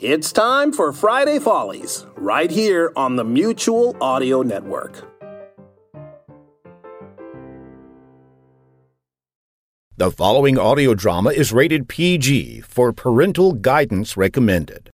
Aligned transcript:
It's 0.00 0.30
time 0.30 0.72
for 0.72 0.92
Friday 0.92 1.40
Follies, 1.40 2.06
right 2.14 2.52
here 2.52 2.92
on 2.94 3.16
the 3.16 3.24
Mutual 3.24 3.96
Audio 4.00 4.42
Network. 4.42 5.04
The 9.96 10.12
following 10.12 10.56
audio 10.56 10.94
drama 10.94 11.30
is 11.30 11.52
rated 11.52 11.88
PG 11.88 12.60
for 12.60 12.92
parental 12.92 13.54
guidance 13.54 14.16
recommended. 14.16 14.90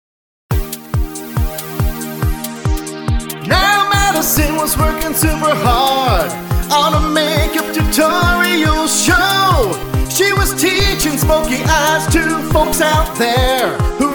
Now 3.47 3.87
Madison 3.89 4.57
was 4.57 4.77
working 4.77 5.13
super 5.13 5.55
hard 5.55 6.29
on 6.73 7.01
a 7.01 7.09
makeup 7.13 7.73
tutorial 7.73 8.85
show. 8.87 9.71
She 10.09 10.33
was 10.33 10.61
teaching 10.61 11.17
smoky 11.17 11.63
eyes 11.63 12.05
to 12.11 12.43
folks 12.51 12.81
out 12.81 13.17
there 13.17 13.77
who 13.97 14.07
really 14.07 14.08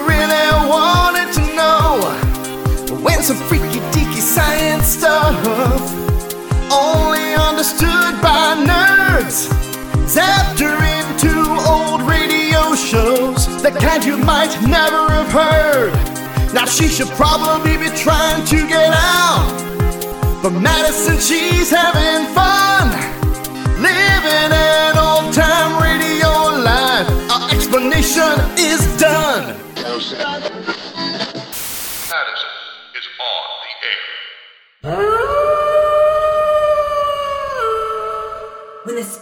wanted 0.67 1.31
to 1.33 1.41
know 1.55 1.99
when 3.03 3.21
some 3.21 3.37
freaky 3.47 3.79
deaky 3.93 4.21
science 4.21 4.87
stuff 4.87 5.35
only 6.71 7.35
understood 7.35 8.13
by 8.21 8.55
nerds 8.65 9.47
zapped 10.05 10.59
her 10.59 10.77
into 10.99 11.33
old 11.69 12.01
radio 12.03 12.75
shows 12.75 13.45
the 13.61 13.71
kind 13.71 14.03
you 14.03 14.17
might 14.17 14.53
never 14.67 15.09
have 15.09 15.31
heard. 15.31 15.93
Now 16.53 16.65
she 16.65 16.87
should 16.87 17.09
probably 17.09 17.77
be 17.77 17.89
trying 17.95 18.45
to 18.45 18.67
get 18.67 18.91
out, 18.93 19.45
but 20.41 20.51
Madison 20.51 21.17
she's 21.19 21.69
having 21.69 22.25
fun 22.33 22.89
living 23.81 24.51
an 24.51 24.97
old 24.97 25.33
time 25.33 25.81
radio 25.81 26.31
life. 26.63 27.07
Our 27.31 27.49
explanation 27.51 28.35
is 28.57 28.81
done. 28.97 30.54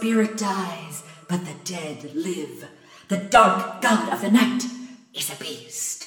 Spirit 0.04 0.36
dies, 0.36 1.02
but 1.28 1.46
the 1.46 1.54
dead 1.64 2.14
live, 2.14 2.68
the 3.08 3.16
dark 3.16 3.80
god 3.80 4.12
of 4.12 4.20
the 4.20 4.30
night 4.30 4.62
is 5.14 5.32
a 5.32 5.36
beast. 5.42 6.02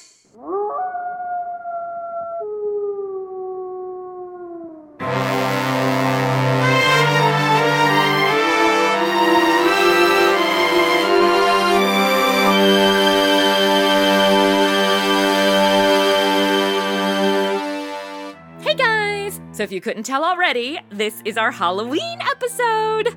Hey 18.60 18.76
guys! 18.76 19.40
So, 19.50 19.64
if 19.64 19.72
you 19.72 19.80
couldn't 19.80 20.04
tell 20.04 20.24
already, 20.24 20.78
this 20.88 21.20
is 21.24 21.36
our 21.36 21.50
Halloween 21.50 22.20
episode. 22.20 23.16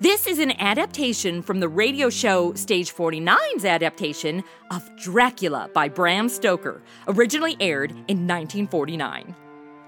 This 0.00 0.28
is 0.28 0.38
an 0.38 0.52
adaptation 0.60 1.42
from 1.42 1.58
the 1.58 1.68
radio 1.68 2.08
show 2.08 2.54
Stage 2.54 2.94
49's 2.94 3.64
adaptation 3.64 4.44
of 4.70 4.88
Dracula 4.96 5.68
by 5.74 5.88
Bram 5.88 6.28
Stoker, 6.28 6.80
originally 7.08 7.56
aired 7.58 7.90
in 7.90 8.28
1949. 8.28 9.34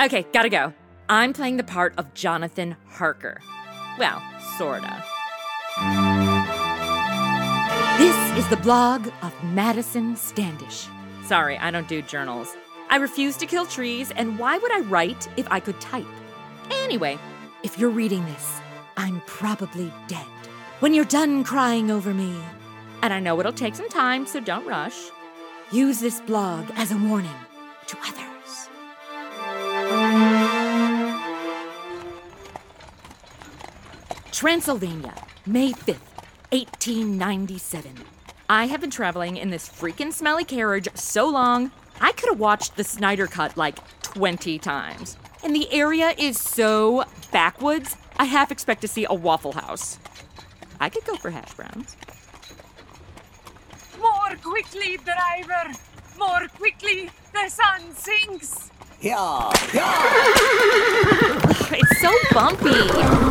Okay, 0.01 0.27
gotta 0.33 0.49
go. 0.49 0.75
I'm 1.09 1.33
playing 1.33 1.59
the 1.59 1.63
part 1.63 1.95
of 1.97 2.13
Jonathan 2.13 2.75
Harker. 2.89 3.41
Well, 4.01 4.21
sorta. 4.59 5.05
This 7.97 8.37
is 8.37 8.49
the 8.49 8.59
blog 8.65 9.07
of 9.23 9.33
Madison 9.45 10.17
Standish. 10.17 10.89
Sorry, 11.25 11.57
I 11.57 11.71
don't 11.71 11.87
do 11.87 12.03
journals. 12.03 12.57
I 12.89 12.97
refuse 12.97 13.37
to 13.37 13.47
kill 13.47 13.65
trees, 13.65 14.11
and 14.11 14.41
why 14.41 14.59
would 14.59 14.73
I 14.73 14.81
write 14.81 15.29
if 15.37 15.47
I 15.53 15.61
could 15.61 15.81
type? 15.81 16.05
Anyway, 16.83 17.17
if 17.63 17.79
you're 17.79 17.91
reading 17.91 18.25
this, 18.25 18.61
I'm 19.01 19.23
probably 19.23 19.91
dead. 20.09 20.27
When 20.81 20.93
you're 20.93 21.07
done 21.07 21.43
crying 21.43 21.91
over 21.91 22.13
me, 22.13 22.37
and 23.03 23.15
I 23.15 23.19
know 23.19 23.41
it'll 23.41 23.51
take 23.51 23.75
some 23.75 23.89
time, 23.89 24.27
so 24.27 24.41
don't 24.41 24.67
rush, 24.67 25.09
use 25.73 26.01
this 26.01 26.21
blog 26.21 26.67
as 26.77 26.93
a 26.93 26.99
warning 26.99 27.31
to 27.87 27.97
others. 28.07 28.69
Transylvania, 34.33 35.15
May 35.47 35.73
5th, 35.73 36.21
1897. 36.53 38.05
I 38.51 38.67
have 38.67 38.83
been 38.83 38.91
traveling 38.91 39.39
in 39.39 39.49
this 39.49 39.67
freaking 39.67 40.13
smelly 40.13 40.45
carriage 40.45 40.89
so 40.95 41.27
long, 41.27 41.71
I 42.03 42.13
could 42.13 42.29
have 42.29 42.39
watched 42.39 42.77
the 42.77 42.85
Snyder 42.85 43.27
Cut 43.27 43.57
like 43.57 43.79
20 44.03 44.59
times. 44.59 45.17
And 45.43 45.57
the 45.57 45.73
area 45.73 46.13
is 46.19 46.39
so 46.39 47.05
backwoods, 47.33 47.97
I 48.21 48.25
half 48.25 48.53
expect 48.53 48.83
to 48.83 48.89
see 48.89 49.07
a 49.09 49.15
Waffle 49.15 49.53
House. 49.53 49.99
I 50.79 50.91
could 50.91 51.07
go 51.07 51.17
for 51.17 51.31
hash 51.31 51.55
browns. 51.55 51.97
More 53.99 54.37
quickly, 54.43 54.99
driver! 54.99 55.73
More 56.19 56.47
quickly! 56.49 57.09
The 57.33 57.49
sun 57.49 57.95
sinks! 57.95 58.71
Yeah, 59.01 59.51
yeah! 59.73 61.41
It's 61.81 62.01
so 62.03 62.13
bumpy. 62.35 62.83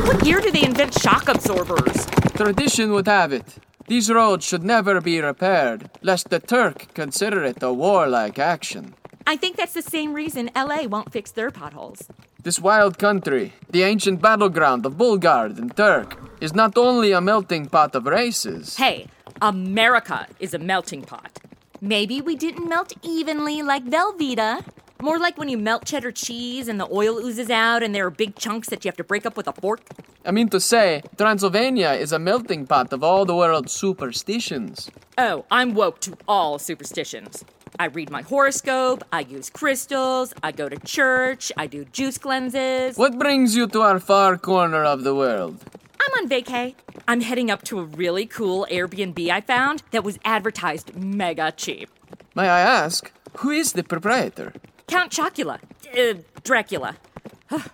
What 0.08 0.26
year 0.26 0.40
did 0.40 0.56
they 0.56 0.64
invent 0.64 1.00
shock 1.00 1.30
absorbers? 1.30 2.08
Tradition 2.34 2.92
would 2.94 3.06
have 3.06 3.32
it. 3.32 3.60
These 3.86 4.10
roads 4.10 4.44
should 4.44 4.64
never 4.64 5.02
be 5.02 5.22
repaired, 5.22 5.92
lest 6.02 6.32
the 6.32 6.40
Turk 6.40 6.96
consider 6.96 7.44
it 7.44 7.62
a 7.62 7.72
warlike 7.72 8.40
action. 8.40 8.96
I 9.30 9.36
think 9.36 9.58
that's 9.58 9.74
the 9.74 9.84
same 9.84 10.14
reason 10.14 10.50
LA 10.56 10.86
won't 10.88 11.12
fix 11.12 11.30
their 11.30 11.52
potholes. 11.52 12.02
This 12.42 12.58
wild 12.58 12.98
country, 12.98 13.54
the 13.70 13.84
ancient 13.84 14.24
battleground 14.24 14.88
of 14.88 14.98
Bulgard 14.98 15.60
and 15.60 15.70
Turk, 15.78 16.18
is 16.42 16.56
not 16.56 16.76
only 16.80 17.12
a 17.12 17.22
melting 17.22 17.68
pot 17.68 17.94
of 17.94 18.08
races. 18.08 18.76
Hey, 18.78 19.06
America 19.40 20.26
is 20.40 20.56
a 20.56 20.58
melting 20.58 21.04
pot. 21.04 21.38
Maybe 21.80 22.22
we 22.22 22.36
didn't 22.36 22.68
melt 22.68 22.92
evenly 23.04 23.62
like 23.62 23.86
Velveeta. 23.86 24.66
More 25.00 25.20
like 25.20 25.38
when 25.38 25.48
you 25.48 25.60
melt 25.60 25.86
cheddar 25.86 26.12
cheese 26.12 26.68
and 26.68 26.80
the 26.80 26.88
oil 26.92 27.20
oozes 27.20 27.52
out 27.52 27.84
and 27.84 27.94
there 27.94 28.08
are 28.08 28.10
big 28.10 28.36
chunks 28.36 28.70
that 28.70 28.84
you 28.84 28.90
have 28.90 28.98
to 28.98 29.04
break 29.04 29.28
up 29.28 29.38
with 29.38 29.48
a 29.48 29.54
fork. 29.54 29.82
I 30.26 30.32
mean 30.32 30.50
to 30.50 30.60
say, 30.60 31.04
Transylvania 31.20 31.92
is 31.92 32.12
a 32.12 32.18
melting 32.18 32.66
pot 32.66 32.92
of 32.92 33.04
all 33.04 33.26
the 33.26 33.36
world's 33.36 33.74
superstitions. 33.74 34.90
Oh, 35.20 35.46
I'm 35.52 35.76
woke 35.76 36.00
to 36.02 36.18
all 36.28 36.58
superstitions. 36.58 37.46
I 37.78 37.86
read 37.86 38.10
my 38.10 38.22
horoscope, 38.22 39.04
I 39.12 39.22
use 39.22 39.50
crystals, 39.50 40.34
I 40.42 40.52
go 40.52 40.70
to 40.70 40.78
church, 40.80 41.52
I 41.58 41.68
do 41.68 41.86
juice 41.86 42.18
cleanses. 42.18 42.98
What 42.98 43.20
brings 43.20 43.56
you 43.56 43.68
to 43.68 43.82
our 43.82 44.00
far 44.00 44.38
corner 44.38 44.84
of 44.84 45.04
the 45.04 45.14
world? 45.14 45.64
I'm 46.02 46.24
on 46.24 46.30
vacay. 46.30 46.76
I'm 47.08 47.22
heading 47.22 47.52
up 47.52 47.64
to 47.66 47.80
a 47.80 47.84
really 47.84 48.26
cool 48.26 48.66
Airbnb 48.72 49.30
I 49.30 49.42
found 49.42 49.84
that 49.92 50.04
was 50.04 50.18
advertised 50.26 50.96
mega 50.96 51.52
cheap. 51.52 51.90
May 52.36 52.48
I 52.50 52.62
ask, 52.62 53.12
who 53.38 53.52
is 53.52 53.74
the 53.74 53.84
proprietor? 53.84 54.54
Count 54.88 55.12
Chocula. 55.12 55.60
Uh, 55.96 56.22
Dracula. 56.44 56.96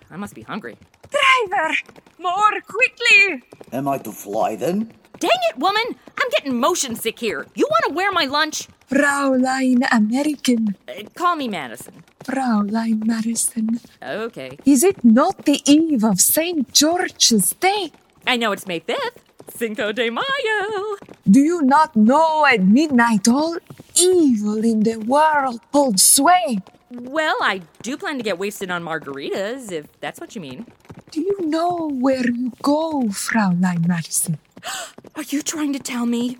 I 0.09 0.17
must 0.17 0.35
be 0.35 0.41
hungry. 0.41 0.77
Driver! 1.09 1.75
More 2.19 2.61
quickly! 2.67 3.43
Am 3.71 3.87
I 3.87 3.97
to 3.99 4.11
fly 4.11 4.55
then? 4.55 4.91
Dang 5.19 5.39
it, 5.49 5.57
woman! 5.57 5.83
I'm 6.17 6.29
getting 6.31 6.59
motion 6.59 6.95
sick 6.95 7.19
here. 7.19 7.45
You 7.55 7.67
want 7.69 7.85
to 7.87 7.93
wear 7.93 8.11
my 8.11 8.25
lunch? 8.25 8.67
Fraulein 8.89 9.83
American. 9.91 10.75
Uh, 10.87 11.03
call 11.15 11.35
me 11.35 11.47
Madison. 11.47 12.03
Fraulein 12.23 13.05
Madison. 13.05 13.79
Okay. 14.01 14.57
Is 14.65 14.83
it 14.83 15.03
not 15.03 15.45
the 15.45 15.61
eve 15.65 16.03
of 16.03 16.21
St. 16.21 16.71
George's 16.73 17.51
Day? 17.53 17.91
I 18.27 18.37
know 18.37 18.51
it's 18.51 18.67
May 18.67 18.79
5th. 18.79 19.17
Cinco 19.49 19.91
de 19.91 20.09
Mayo. 20.09 20.97
Do 21.29 21.39
you 21.39 21.61
not 21.61 21.95
know 21.95 22.45
at 22.45 22.63
midnight 22.63 23.27
all 23.27 23.57
evil 23.95 24.63
in 24.63 24.81
the 24.81 24.97
world 24.97 25.61
holds 25.73 26.03
sway? 26.03 26.59
Well, 26.91 27.37
I 27.41 27.61
do 27.81 27.97
plan 27.97 28.17
to 28.17 28.23
get 28.23 28.37
wasted 28.37 28.71
on 28.71 28.83
margaritas, 28.83 29.71
if 29.71 29.85
that's 29.99 30.19
what 30.19 30.35
you 30.35 30.41
mean. 30.41 30.65
Do 31.11 31.21
you 31.21 31.37
know 31.41 31.89
where 31.89 32.25
you 32.27 32.51
go, 32.61 33.03
Fraulein 33.09 33.87
Madison? 33.87 34.37
Are 35.15 35.23
you 35.23 35.41
trying 35.41 35.73
to 35.73 35.79
tell 35.79 36.05
me 36.05 36.37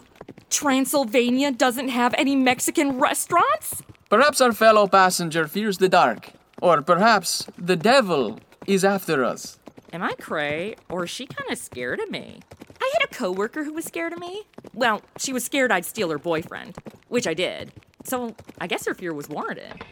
Transylvania 0.50 1.51
doesn't 1.51 1.89
have 1.89 2.13
any 2.18 2.36
Mexican 2.36 3.00
restaurants? 3.00 3.81
Perhaps 4.10 4.39
our 4.42 4.54
fellow 4.54 4.88
passenger 4.88 5.48
fears 5.48 5.77
the 5.77 5.89
dark. 5.89 6.31
Or 6.62 6.81
perhaps 6.81 7.48
the 7.57 7.75
devil 7.75 8.39
is 8.66 8.86
after 8.86 9.25
us. 9.25 9.60
Am 9.92 10.01
I 10.04 10.13
cray, 10.13 10.75
or 10.89 11.04
is 11.04 11.10
she 11.10 11.25
kind 11.25 11.51
of 11.51 11.57
scared 11.57 12.00
of 12.00 12.10
me? 12.10 12.39
I 12.81 12.92
had 12.94 13.10
a 13.10 13.13
coworker 13.13 13.63
who 13.63 13.74
was 13.74 13.86
scared 13.86 14.13
of 14.13 14.19
me. 14.19 14.44
Well, 14.74 15.01
she 15.18 15.33
was 15.33 15.44
scared 15.44 15.72
I'd 15.72 15.86
steal 15.86 16.10
her 16.10 16.18
boyfriend, 16.18 16.77
which 17.07 17.27
I 17.27 17.33
did. 17.33 17.72
So 18.04 18.36
I 18.60 18.68
guess 18.68 18.86
her 18.86 18.94
fear 18.94 19.13
was 19.13 19.30
warranted. 19.30 19.83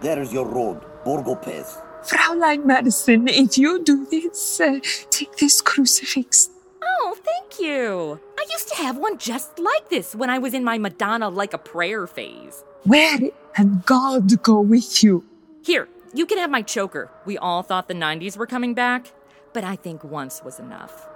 There's 0.00 0.32
your 0.32 0.46
road, 0.46 0.82
Borgo 1.04 1.34
Pass. 1.34 1.80
Fraulein 2.04 2.66
Madison, 2.66 3.28
if 3.28 3.56
you 3.56 3.82
do 3.82 4.06
this, 4.06 4.60
uh, 4.60 4.80
take 5.10 5.36
this 5.36 5.62
crucifix. 5.62 6.50
Oh, 6.84 7.16
thank 7.22 7.60
you. 7.60 8.20
I 8.38 8.44
used 8.50 8.68
to 8.68 8.76
have 8.76 8.96
one 8.96 9.18
just 9.18 9.58
like 9.58 9.88
this 9.88 10.14
when 10.14 10.30
I 10.30 10.38
was 10.38 10.54
in 10.54 10.64
my 10.64 10.78
Madonna 10.78 11.28
like 11.28 11.54
a 11.54 11.58
prayer 11.58 12.06
phase. 12.06 12.62
Where 12.84 13.18
and 13.56 13.84
God 13.86 14.42
go 14.42 14.60
with 14.60 15.02
you. 15.02 15.24
Here, 15.62 15.88
you 16.12 16.26
can 16.26 16.38
have 16.38 16.50
my 16.50 16.62
choker. 16.62 17.10
We 17.24 17.38
all 17.38 17.62
thought 17.62 17.88
the 17.88 17.94
90s 17.94 18.36
were 18.36 18.46
coming 18.46 18.74
back, 18.74 19.12
but 19.52 19.64
I 19.64 19.76
think 19.76 20.04
once 20.04 20.42
was 20.44 20.58
enough. 20.58 21.08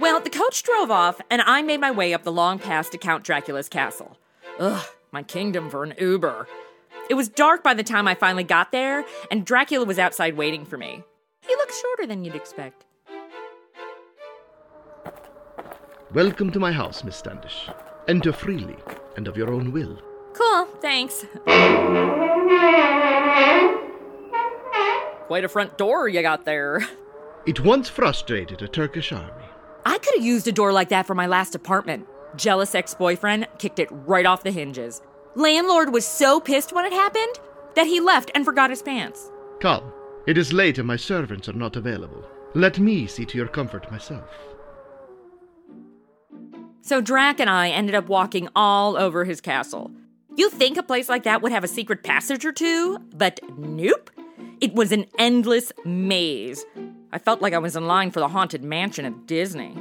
Well, 0.00 0.20
the 0.20 0.30
coach 0.30 0.62
drove 0.62 0.90
off, 0.90 1.20
and 1.30 1.42
I 1.42 1.62
made 1.62 1.80
my 1.80 1.90
way 1.90 2.12
up 2.14 2.22
the 2.24 2.32
long 2.32 2.58
pass 2.58 2.88
to 2.90 2.98
Count 2.98 3.24
Dracula's 3.24 3.68
castle. 3.68 4.16
Ugh, 4.58 4.84
my 5.12 5.22
kingdom 5.22 5.70
for 5.70 5.84
an 5.84 5.94
Uber. 5.98 6.46
It 7.08 7.14
was 7.14 7.28
dark 7.28 7.62
by 7.62 7.74
the 7.74 7.82
time 7.82 8.06
I 8.06 8.14
finally 8.14 8.44
got 8.44 8.72
there, 8.72 9.04
and 9.30 9.44
Dracula 9.44 9.84
was 9.84 9.98
outside 9.98 10.36
waiting 10.36 10.64
for 10.64 10.76
me. 10.76 11.02
He 11.46 11.56
looks 11.56 11.80
shorter 11.80 12.06
than 12.06 12.24
you'd 12.24 12.34
expect. 12.34 12.84
Welcome 16.12 16.50
to 16.52 16.60
my 16.60 16.72
house, 16.72 17.04
Miss 17.04 17.16
Standish. 17.16 17.68
Enter 18.08 18.32
freely 18.32 18.76
and 19.16 19.28
of 19.28 19.36
your 19.36 19.52
own 19.52 19.72
will. 19.72 19.98
Cool, 20.34 20.66
thanks. 20.80 21.24
Quite 25.26 25.44
a 25.44 25.48
front 25.48 25.76
door 25.76 26.08
you 26.08 26.22
got 26.22 26.44
there. 26.44 26.86
It 27.46 27.60
once 27.60 27.88
frustrated 27.88 28.62
a 28.62 28.68
Turkish 28.68 29.12
army. 29.12 29.44
I 29.84 29.98
could 29.98 30.14
have 30.16 30.24
used 30.24 30.46
a 30.48 30.52
door 30.52 30.72
like 30.72 30.90
that 30.90 31.06
for 31.06 31.14
my 31.14 31.26
last 31.26 31.54
apartment. 31.54 32.06
Jealous 32.36 32.74
ex 32.74 32.94
boyfriend 32.94 33.46
kicked 33.58 33.78
it 33.78 33.88
right 33.90 34.26
off 34.26 34.42
the 34.42 34.50
hinges. 34.50 35.02
Landlord 35.34 35.92
was 35.92 36.06
so 36.06 36.40
pissed 36.40 36.72
when 36.72 36.84
it 36.84 36.92
happened 36.92 37.38
that 37.74 37.86
he 37.86 38.00
left 38.00 38.30
and 38.34 38.44
forgot 38.44 38.70
his 38.70 38.82
pants. 38.82 39.30
Come, 39.60 39.92
it 40.26 40.36
is 40.36 40.52
late 40.52 40.78
and 40.78 40.86
my 40.86 40.96
servants 40.96 41.48
are 41.48 41.52
not 41.54 41.76
available. 41.76 42.24
Let 42.54 42.78
me 42.78 43.06
see 43.06 43.24
to 43.26 43.38
your 43.38 43.48
comfort 43.48 43.90
myself. 43.90 44.28
So 46.82 47.00
Drac 47.00 47.38
and 47.38 47.50
I 47.50 47.68
ended 47.68 47.94
up 47.94 48.08
walking 48.08 48.48
all 48.56 48.96
over 48.96 49.24
his 49.24 49.40
castle. 49.40 49.90
You 50.36 50.48
think 50.50 50.76
a 50.76 50.82
place 50.82 51.08
like 51.08 51.24
that 51.24 51.42
would 51.42 51.52
have 51.52 51.64
a 51.64 51.68
secret 51.68 52.02
passage 52.02 52.44
or 52.44 52.52
two, 52.52 52.98
but 53.14 53.40
nope. 53.58 54.10
It 54.60 54.74
was 54.74 54.92
an 54.92 55.06
endless 55.18 55.72
maze. 55.84 56.64
I 57.12 57.18
felt 57.18 57.42
like 57.42 57.52
I 57.52 57.58
was 57.58 57.76
in 57.76 57.86
line 57.86 58.10
for 58.10 58.20
the 58.20 58.28
Haunted 58.28 58.64
Mansion 58.64 59.04
at 59.04 59.26
Disney. 59.26 59.76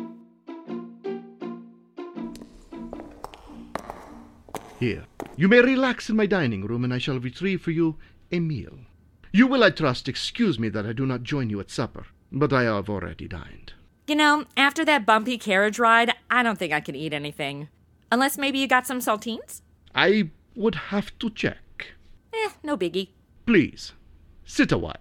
Here, 4.80 5.06
you 5.36 5.48
may 5.48 5.62
relax 5.62 6.10
in 6.10 6.16
my 6.16 6.28
dining 6.28 6.64
room 6.64 6.84
and 6.84 6.94
I 6.94 7.00
shall 7.00 7.20
retrieve 7.20 7.62
for 7.62 7.72
you 7.72 7.98
a 8.32 8.40
meal. 8.40 8.78
You 9.32 9.48
will, 9.48 9.64
I 9.64 9.72
trust, 9.72 10.08
excuse 10.08 10.60
me 10.60 10.70
that 10.70 10.86
I 10.86 10.94
do 10.94 11.06
not 11.06 11.24
join 11.24 11.50
you 11.50 11.60
at 11.60 11.72
supper, 11.72 12.06
but 12.32 12.54
I 12.54 12.64
have 12.64 12.90
already 12.90 13.28
dined. 13.28 13.74
You 14.08 14.16
know, 14.16 14.46
after 14.56 14.86
that 14.86 15.06
bumpy 15.06 15.38
carriage 15.38 15.80
ride, 15.80 16.14
I 16.30 16.44
don't 16.44 16.60
think 16.60 16.74
I 16.74 16.80
can 16.80 16.96
eat 16.96 17.14
anything. 17.14 17.70
Unless 18.12 18.38
maybe 18.38 18.60
you 18.60 18.68
got 18.68 18.88
some 18.88 19.00
saltines? 19.00 19.62
I 19.96 20.30
would 20.56 20.76
have 20.76 21.18
to 21.20 21.30
check. 21.30 21.94
Eh, 22.34 22.50
no 22.64 22.78
biggie. 22.78 23.10
Please, 23.46 23.94
sit 24.46 24.72
a 24.72 24.78
while. 24.78 24.96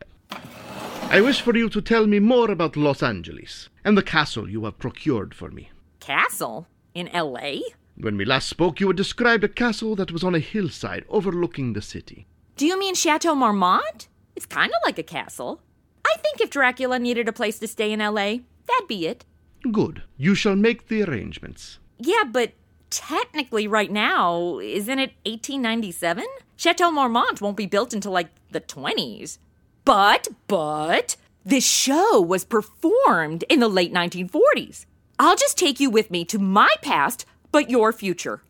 I 1.09 1.21
wish 1.21 1.41
for 1.41 1.57
you 1.57 1.69
to 1.69 1.81
tell 1.81 2.07
me 2.07 2.19
more 2.19 2.51
about 2.51 2.77
Los 2.77 3.03
Angeles 3.03 3.69
and 3.85 3.97
the 3.97 4.03
castle 4.03 4.49
you 4.51 4.65
have 4.65 4.79
procured 4.79 5.35
for 5.35 5.51
me. 5.51 5.71
Castle? 6.01 6.67
In 6.95 7.09
LA? 7.13 7.61
When 7.99 8.19
we 8.19 8.27
last 8.27 8.49
spoke, 8.49 8.79
you 8.79 8.89
had 8.89 8.97
described 8.97 9.43
a 9.43 9.49
castle 9.49 9.97
that 9.97 10.13
was 10.13 10.23
on 10.23 10.35
a 10.35 10.39
hillside 10.39 11.05
overlooking 11.09 11.73
the 11.73 11.81
city. 11.81 12.27
Do 12.57 12.67
you 12.67 12.79
mean 12.79 12.95
Chateau 12.95 13.35
Marmont? 13.35 14.09
It's 14.35 14.45
kind 14.45 14.71
of 14.71 14.77
like 14.85 14.99
a 14.99 15.03
castle. 15.03 15.63
I 16.05 16.17
think 16.19 16.41
if 16.41 16.51
Dracula 16.51 16.99
needed 16.99 17.27
a 17.27 17.33
place 17.33 17.59
to 17.59 17.67
stay 17.67 17.93
in 17.93 18.01
LA, 18.01 18.39
that'd 18.67 18.89
be 18.89 19.07
it. 19.07 19.25
Good. 19.73 20.03
You 20.19 20.35
shall 20.35 20.57
make 20.57 20.89
the 20.89 21.03
arrangements. 21.05 21.79
Yeah, 21.99 22.25
but 22.31 22.53
technically, 22.91 23.67
right 23.67 23.91
now, 23.91 24.59
isn't 24.59 24.99
it 24.99 25.13
1897? 25.25 26.25
Chateau 26.57 26.91
Marmont 26.91 27.41
won't 27.41 27.57
be 27.57 27.67
built 27.67 27.95
until 27.95 28.13
like 28.13 28.29
the 28.51 28.61
20s. 28.61 29.39
But, 29.87 30.29
but, 30.49 31.17
this 31.45 31.65
show 31.65 32.21
was 32.21 32.45
performed 32.45 33.45
in 33.49 33.61
the 33.61 33.69
late 33.69 33.93
1940s. 33.93 34.85
I'll 35.19 35.37
just 35.37 35.57
take 35.57 35.81
you 35.81 35.89
with 35.89 36.11
me 36.11 36.25
to 36.27 36.39
my 36.39 36.75
past, 36.83 37.25
but 37.53 37.71
your 37.71 37.93
future. 37.93 38.43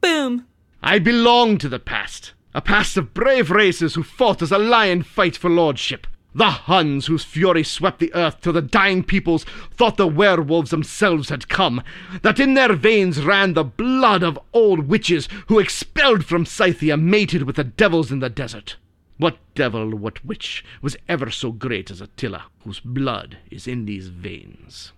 Boom. 0.00 0.46
I 0.82 0.98
belong 0.98 1.58
to 1.58 1.68
the 1.68 1.78
past. 1.78 2.32
A 2.54 2.60
past 2.60 2.96
of 2.96 3.12
brave 3.12 3.50
races 3.50 3.94
who 3.94 4.02
fought 4.02 4.40
as 4.40 4.52
a 4.52 4.58
lion 4.58 5.02
fight 5.02 5.36
for 5.36 5.50
lordship. 5.50 6.06
The 6.34 6.50
Huns 6.50 7.06
whose 7.06 7.24
fury 7.24 7.62
swept 7.62 7.98
the 7.98 8.14
earth 8.14 8.42
till 8.42 8.52
the 8.52 8.60
dying 8.60 9.02
peoples 9.02 9.44
thought 9.72 9.96
the 9.96 10.06
werewolves 10.06 10.70
themselves 10.70 11.30
had 11.30 11.48
come. 11.48 11.82
That 12.20 12.38
in 12.38 12.52
their 12.52 12.74
veins 12.74 13.24
ran 13.24 13.54
the 13.54 13.64
blood 13.64 14.22
of 14.22 14.38
old 14.52 14.86
witches 14.86 15.30
who 15.48 15.58
expelled 15.58 16.26
from 16.26 16.44
Scythia 16.44 16.98
mated 16.98 17.44
with 17.44 17.56
the 17.56 17.64
devils 17.64 18.12
in 18.12 18.18
the 18.18 18.28
desert. 18.28 18.76
What 19.16 19.38
devil, 19.54 19.92
what 19.96 20.22
witch, 20.26 20.62
was 20.82 20.98
ever 21.08 21.30
so 21.30 21.52
great 21.52 21.90
as 21.90 22.02
Attila, 22.02 22.44
whose 22.64 22.80
blood 22.80 23.38
is 23.50 23.66
in 23.66 23.86
these 23.86 24.08
veins? 24.08 24.92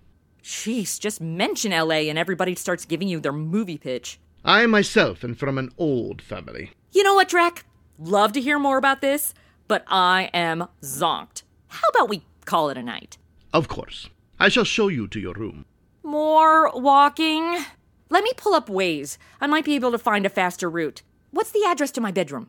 Jeez, 0.48 0.98
just 0.98 1.20
mention 1.20 1.72
LA 1.72 2.08
and 2.08 2.18
everybody 2.18 2.54
starts 2.54 2.86
giving 2.86 3.06
you 3.06 3.20
their 3.20 3.32
movie 3.32 3.76
pitch. 3.76 4.18
I 4.46 4.64
myself 4.64 5.22
am 5.22 5.34
from 5.34 5.58
an 5.58 5.70
old 5.76 6.22
family. 6.22 6.70
You 6.90 7.02
know 7.02 7.12
what, 7.12 7.28
Drac? 7.28 7.66
Love 7.98 8.32
to 8.32 8.40
hear 8.40 8.58
more 8.58 8.78
about 8.78 9.02
this, 9.02 9.34
but 9.66 9.84
I 9.88 10.30
am 10.32 10.66
zonked. 10.80 11.42
How 11.68 11.86
about 11.90 12.08
we 12.08 12.22
call 12.46 12.70
it 12.70 12.78
a 12.78 12.82
night? 12.82 13.18
Of 13.52 13.68
course. 13.68 14.08
I 14.40 14.48
shall 14.48 14.64
show 14.64 14.88
you 14.88 15.06
to 15.08 15.20
your 15.20 15.34
room. 15.34 15.66
More 16.02 16.72
walking? 16.74 17.58
Let 18.08 18.24
me 18.24 18.32
pull 18.38 18.54
up 18.54 18.70
Waze. 18.70 19.18
I 19.42 19.46
might 19.46 19.66
be 19.66 19.74
able 19.74 19.90
to 19.90 19.98
find 19.98 20.24
a 20.24 20.30
faster 20.30 20.70
route. 20.70 21.02
What's 21.30 21.50
the 21.50 21.64
address 21.68 21.90
to 21.90 22.00
my 22.00 22.10
bedroom? 22.10 22.48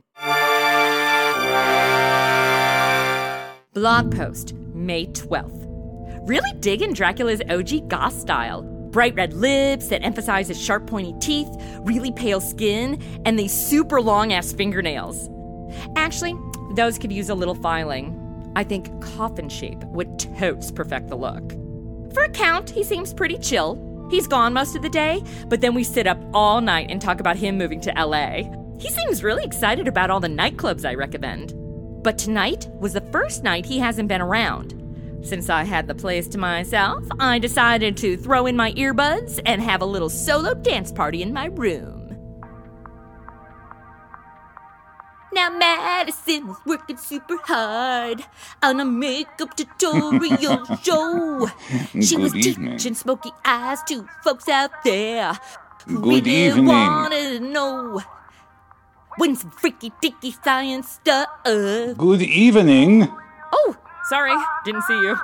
Blog 3.74 4.16
post, 4.16 4.54
May 4.74 5.08
12th. 5.08 5.69
Really 6.30 6.54
digging 6.60 6.94
Dracula's 6.94 7.42
OG 7.50 7.88
goth 7.88 8.14
style. 8.14 8.62
Bright 8.62 9.16
red 9.16 9.34
lips 9.34 9.88
that 9.88 10.04
emphasize 10.04 10.48
his 10.48 10.64
sharp, 10.64 10.86
pointy 10.86 11.16
teeth, 11.20 11.50
really 11.80 12.12
pale 12.12 12.40
skin, 12.40 13.02
and 13.26 13.40
these 13.40 13.52
super 13.52 14.00
long 14.00 14.32
ass 14.32 14.54
fingernails. 14.54 15.28
Actually, 15.96 16.36
those 16.76 17.00
could 17.00 17.12
use 17.12 17.30
a 17.30 17.34
little 17.34 17.56
filing. 17.56 18.16
I 18.56 18.64
think 18.64 19.02
coffin 19.02 19.50
shape 19.50 19.84
would 19.86 20.20
totes 20.20 20.70
perfect 20.70 21.08
the 21.08 21.16
look. 21.16 21.52
For 22.14 22.22
a 22.22 22.30
count, 22.30 22.70
he 22.70 22.84
seems 22.84 23.12
pretty 23.12 23.40
chill. 23.40 24.08
He's 24.12 24.28
gone 24.28 24.54
most 24.54 24.76
of 24.76 24.84
the 24.84 24.90
day, 24.90 25.24
but 25.48 25.62
then 25.62 25.74
we 25.74 25.84
sit 25.84 26.06
up 26.06 26.20
all 26.32 26.62
night 26.62 26.92
and 26.92 27.02
talk 27.02 27.20
about 27.20 27.38
him 27.38 27.58
moving 27.58 27.82
to 27.82 27.94
LA. 27.98 28.44
He 28.78 28.92
seems 28.92 29.24
really 29.24 29.46
excited 29.46 29.88
about 29.88 30.12
all 30.12 30.20
the 30.20 30.28
nightclubs 30.28 30.86
I 30.86 30.94
recommend. 30.94 31.56
But 32.04 32.20
tonight 32.20 32.68
was 32.80 32.94
the 32.94 33.02
first 33.02 33.44
night 33.44 33.66
he 33.66 33.80
hasn't 33.80 34.10
been 34.10 34.22
around. 34.22 34.80
Since 35.22 35.50
I 35.50 35.64
had 35.64 35.88
the 35.88 35.96
place 35.96 36.28
to 36.30 36.38
myself, 36.38 37.04
I 37.20 37.40
decided 37.40 37.98
to 37.98 38.18
throw 38.18 38.46
in 38.46 38.56
my 38.56 38.72
earbuds 38.74 39.40
and 39.46 39.62
have 39.62 39.82
a 39.82 39.86
little 39.86 40.10
solo 40.10 40.54
dance 40.54 40.92
party 40.92 41.22
in 41.22 41.34
my 41.34 41.46
room. 41.48 41.98
Now 45.32 45.50
Madison 45.52 46.48
was 46.48 46.58
working 46.66 46.98
super 46.98 47.38
hard 47.44 48.24
on 48.64 48.80
a 48.80 48.86
makeup 48.86 49.56
tutorial 49.56 50.66
show. 50.84 51.48
She 52.02 52.16
Good 52.16 52.20
was 52.24 52.36
evening. 52.36 52.78
teaching 52.78 52.96
smoky 52.96 53.30
eyes 53.46 53.84
to 53.90 54.08
folks 54.24 54.50
out 54.50 54.72
there 54.84 55.34
who 55.86 56.00
Good 56.02 56.26
really 56.26 56.46
evening. 56.48 56.66
wanted 56.66 57.40
to 57.40 57.40
know 57.42 58.02
when 59.18 59.36
some 59.36 59.52
freaky 59.52 59.92
dicky 60.02 60.32
science 60.44 60.90
stuff. 60.90 61.30
Good 61.44 62.22
evening. 62.24 63.08
Oh, 63.54 63.78
sorry, 64.10 64.36
didn't 64.66 64.84
see 64.84 65.00
you. 65.02 65.18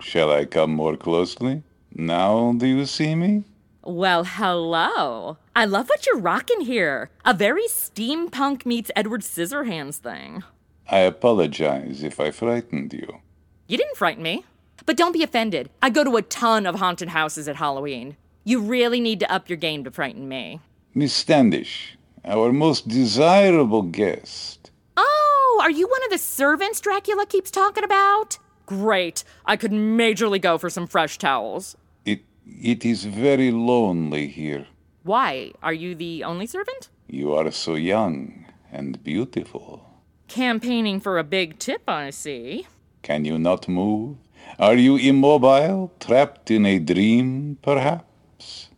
Shall 0.00 0.30
I 0.30 0.44
come 0.44 0.72
more 0.72 0.96
closely? 0.96 1.62
Now 1.92 2.52
do 2.56 2.66
you 2.66 2.86
see 2.86 3.14
me? 3.14 3.44
Well, 3.82 4.24
hello. 4.24 5.38
I 5.56 5.64
love 5.64 5.88
what 5.88 6.06
you're 6.06 6.18
rocking 6.18 6.60
here. 6.60 7.10
A 7.24 7.34
very 7.34 7.66
steampunk 7.66 8.64
meets 8.64 8.90
Edward 8.94 9.22
Scissorhands 9.22 9.96
thing. 9.96 10.44
I 10.88 10.98
apologize 11.00 12.02
if 12.02 12.20
I 12.20 12.30
frightened 12.30 12.92
you. 12.92 13.20
You 13.66 13.76
didn't 13.78 13.96
frighten 13.96 14.22
me. 14.22 14.44
But 14.86 14.96
don't 14.96 15.12
be 15.12 15.22
offended. 15.22 15.70
I 15.82 15.90
go 15.90 16.04
to 16.04 16.16
a 16.16 16.22
ton 16.22 16.66
of 16.66 16.76
haunted 16.76 17.08
houses 17.10 17.48
at 17.48 17.56
Halloween. 17.56 18.16
You 18.44 18.60
really 18.60 19.00
need 19.00 19.20
to 19.20 19.30
up 19.32 19.48
your 19.48 19.58
game 19.58 19.84
to 19.84 19.90
frighten 19.90 20.28
me. 20.28 20.60
Miss 20.94 21.12
Standish, 21.12 21.96
our 22.24 22.52
most 22.52 22.88
desirable 22.88 23.82
guest. 23.82 24.70
Oh, 24.96 25.29
are 25.60 25.70
you 25.70 25.88
one 25.88 26.02
of 26.04 26.10
the 26.10 26.18
servants 26.18 26.80
Dracula 26.80 27.26
keeps 27.26 27.50
talking 27.50 27.84
about? 27.84 28.38
Great. 28.66 29.24
I 29.44 29.56
could 29.56 29.72
majorly 29.72 30.40
go 30.40 30.58
for 30.58 30.70
some 30.70 30.86
fresh 30.86 31.18
towels. 31.18 31.76
It 32.04 32.22
it 32.46 32.84
is 32.84 33.04
very 33.04 33.50
lonely 33.50 34.28
here. 34.28 34.66
Why? 35.02 35.52
Are 35.62 35.72
you 35.72 35.94
the 35.94 36.24
only 36.24 36.46
servant? 36.46 36.88
You 37.08 37.34
are 37.34 37.50
so 37.50 37.74
young 37.74 38.46
and 38.70 39.02
beautiful. 39.02 39.84
Campaigning 40.28 41.00
for 41.00 41.18
a 41.18 41.24
big 41.24 41.58
tip, 41.58 41.82
I 41.88 42.10
see. 42.10 42.66
Can 43.02 43.24
you 43.24 43.38
not 43.38 43.66
move? 43.66 44.16
Are 44.58 44.76
you 44.76 44.96
immobile, 44.96 45.92
trapped 45.98 46.50
in 46.50 46.66
a 46.66 46.78
dream, 46.78 47.58
perhaps? 47.62 48.68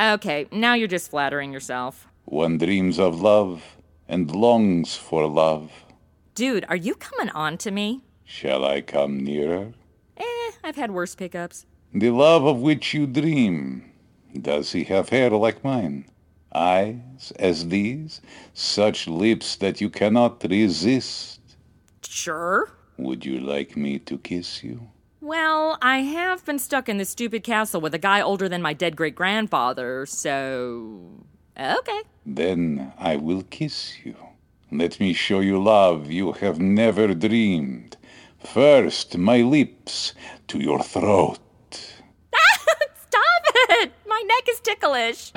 Okay, 0.00 0.46
now 0.50 0.74
you're 0.74 0.88
just 0.88 1.10
flattering 1.10 1.52
yourself. 1.52 2.06
One 2.24 2.58
dreams 2.58 2.98
of 2.98 3.20
love 3.20 3.62
and 4.08 4.30
longs 4.30 4.96
for 4.96 5.26
love. 5.26 5.70
Dude, 6.38 6.64
are 6.68 6.76
you 6.76 6.94
coming 6.94 7.30
on 7.30 7.58
to 7.58 7.72
me? 7.72 8.04
Shall 8.24 8.64
I 8.64 8.80
come 8.80 9.18
nearer? 9.18 9.72
Eh, 10.16 10.50
I've 10.62 10.76
had 10.76 10.92
worse 10.92 11.16
pickups. 11.16 11.66
The 11.92 12.10
love 12.10 12.44
of 12.44 12.60
which 12.60 12.94
you 12.94 13.08
dream. 13.08 13.90
Does 14.40 14.70
he 14.70 14.84
have 14.84 15.08
hair 15.08 15.30
like 15.30 15.64
mine? 15.64 16.04
Eyes 16.54 17.32
as 17.40 17.66
these? 17.66 18.20
Such 18.54 19.08
lips 19.08 19.56
that 19.56 19.80
you 19.80 19.90
cannot 19.90 20.44
resist? 20.48 21.40
Sure. 22.06 22.70
Would 22.98 23.26
you 23.26 23.40
like 23.40 23.76
me 23.76 23.98
to 23.98 24.16
kiss 24.16 24.62
you? 24.62 24.86
Well, 25.20 25.76
I 25.82 26.02
have 26.02 26.44
been 26.44 26.60
stuck 26.60 26.88
in 26.88 26.98
this 26.98 27.10
stupid 27.10 27.42
castle 27.42 27.80
with 27.80 27.94
a 27.94 27.98
guy 27.98 28.20
older 28.20 28.48
than 28.48 28.62
my 28.62 28.74
dead 28.74 28.94
great 28.94 29.16
grandfather, 29.16 30.06
so. 30.06 31.00
Okay. 31.58 32.02
Then 32.24 32.92
I 32.96 33.16
will 33.16 33.42
kiss 33.42 33.96
you. 34.04 34.14
Let 34.70 35.00
me 35.00 35.14
show 35.14 35.40
you 35.40 35.62
love 35.62 36.10
you 36.10 36.32
have 36.32 36.60
never 36.60 37.14
dreamed. 37.14 37.96
First, 38.44 39.16
my 39.16 39.38
lips 39.40 40.12
to 40.48 40.58
your 40.58 40.82
throat. 40.82 41.38
Stop 43.00 43.42
it! 43.70 43.92
My 44.06 44.22
neck 44.26 44.46
is 44.50 44.60
ticklish. 44.60 45.32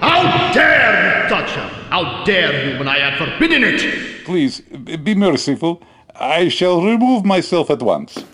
How 0.00 0.52
dare 0.54 1.22
you 1.22 1.28
touch 1.28 1.50
her? 1.50 1.68
How 1.90 2.24
dare 2.24 2.72
you 2.72 2.78
when 2.78 2.88
I 2.88 2.98
had 2.98 3.18
forbidden 3.18 3.62
it? 3.62 4.24
Please, 4.24 4.60
be 4.60 5.14
merciful. 5.14 5.82
I 6.14 6.48
shall 6.48 6.82
remove 6.82 7.26
myself 7.26 7.70
at 7.70 7.82
once. 7.82 8.24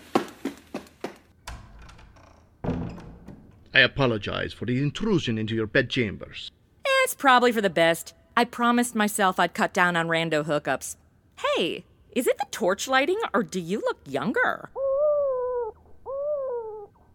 I 3.73 3.81
apologize 3.81 4.53
for 4.53 4.65
the 4.65 4.81
intrusion 4.81 5.37
into 5.37 5.53
your 5.53 5.67
bedchambers. 5.67 6.49
It's 7.03 7.13
probably 7.13 7.51
for 7.51 7.61
the 7.61 7.69
best. 7.69 8.13
I 8.37 8.43
promised 8.45 8.93
myself 8.93 9.39
I'd 9.39 9.55
cut 9.55 9.73
down 9.73 9.95
on 9.95 10.07
rando 10.09 10.45
hookups. 10.45 10.95
Hey, 11.55 11.83
is 12.11 12.27
it 12.27 12.37
the 12.37 12.45
torch 12.51 12.87
lighting 12.87 13.19
or 13.33 13.41
do 13.41 13.59
you 13.59 13.79
look 13.79 13.97
younger? 14.05 14.69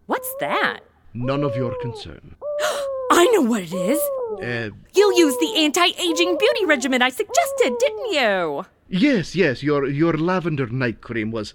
What's 0.07 0.35
that? 0.41 0.81
None 1.15 1.45
of 1.45 1.55
your 1.55 1.75
concern. 1.81 2.35
I 3.13 3.29
know 3.33 3.43
what 3.43 3.63
it 3.63 3.73
is. 3.73 4.01
Uh, 4.43 4.71
You 4.95 5.13
used 5.17 5.39
the 5.39 5.53
anti-aging 5.59 6.39
beauty 6.39 6.65
regimen 6.67 7.03
I 7.03 7.11
suggested, 7.11 7.77
didn't 7.79 8.13
you? 8.13 8.67
yes, 8.89 9.37
yes, 9.37 9.63
your, 9.63 9.87
your 9.89 10.15
lavender 10.15 10.67
night 10.67 11.03
cream 11.03 11.31
was 11.31 11.55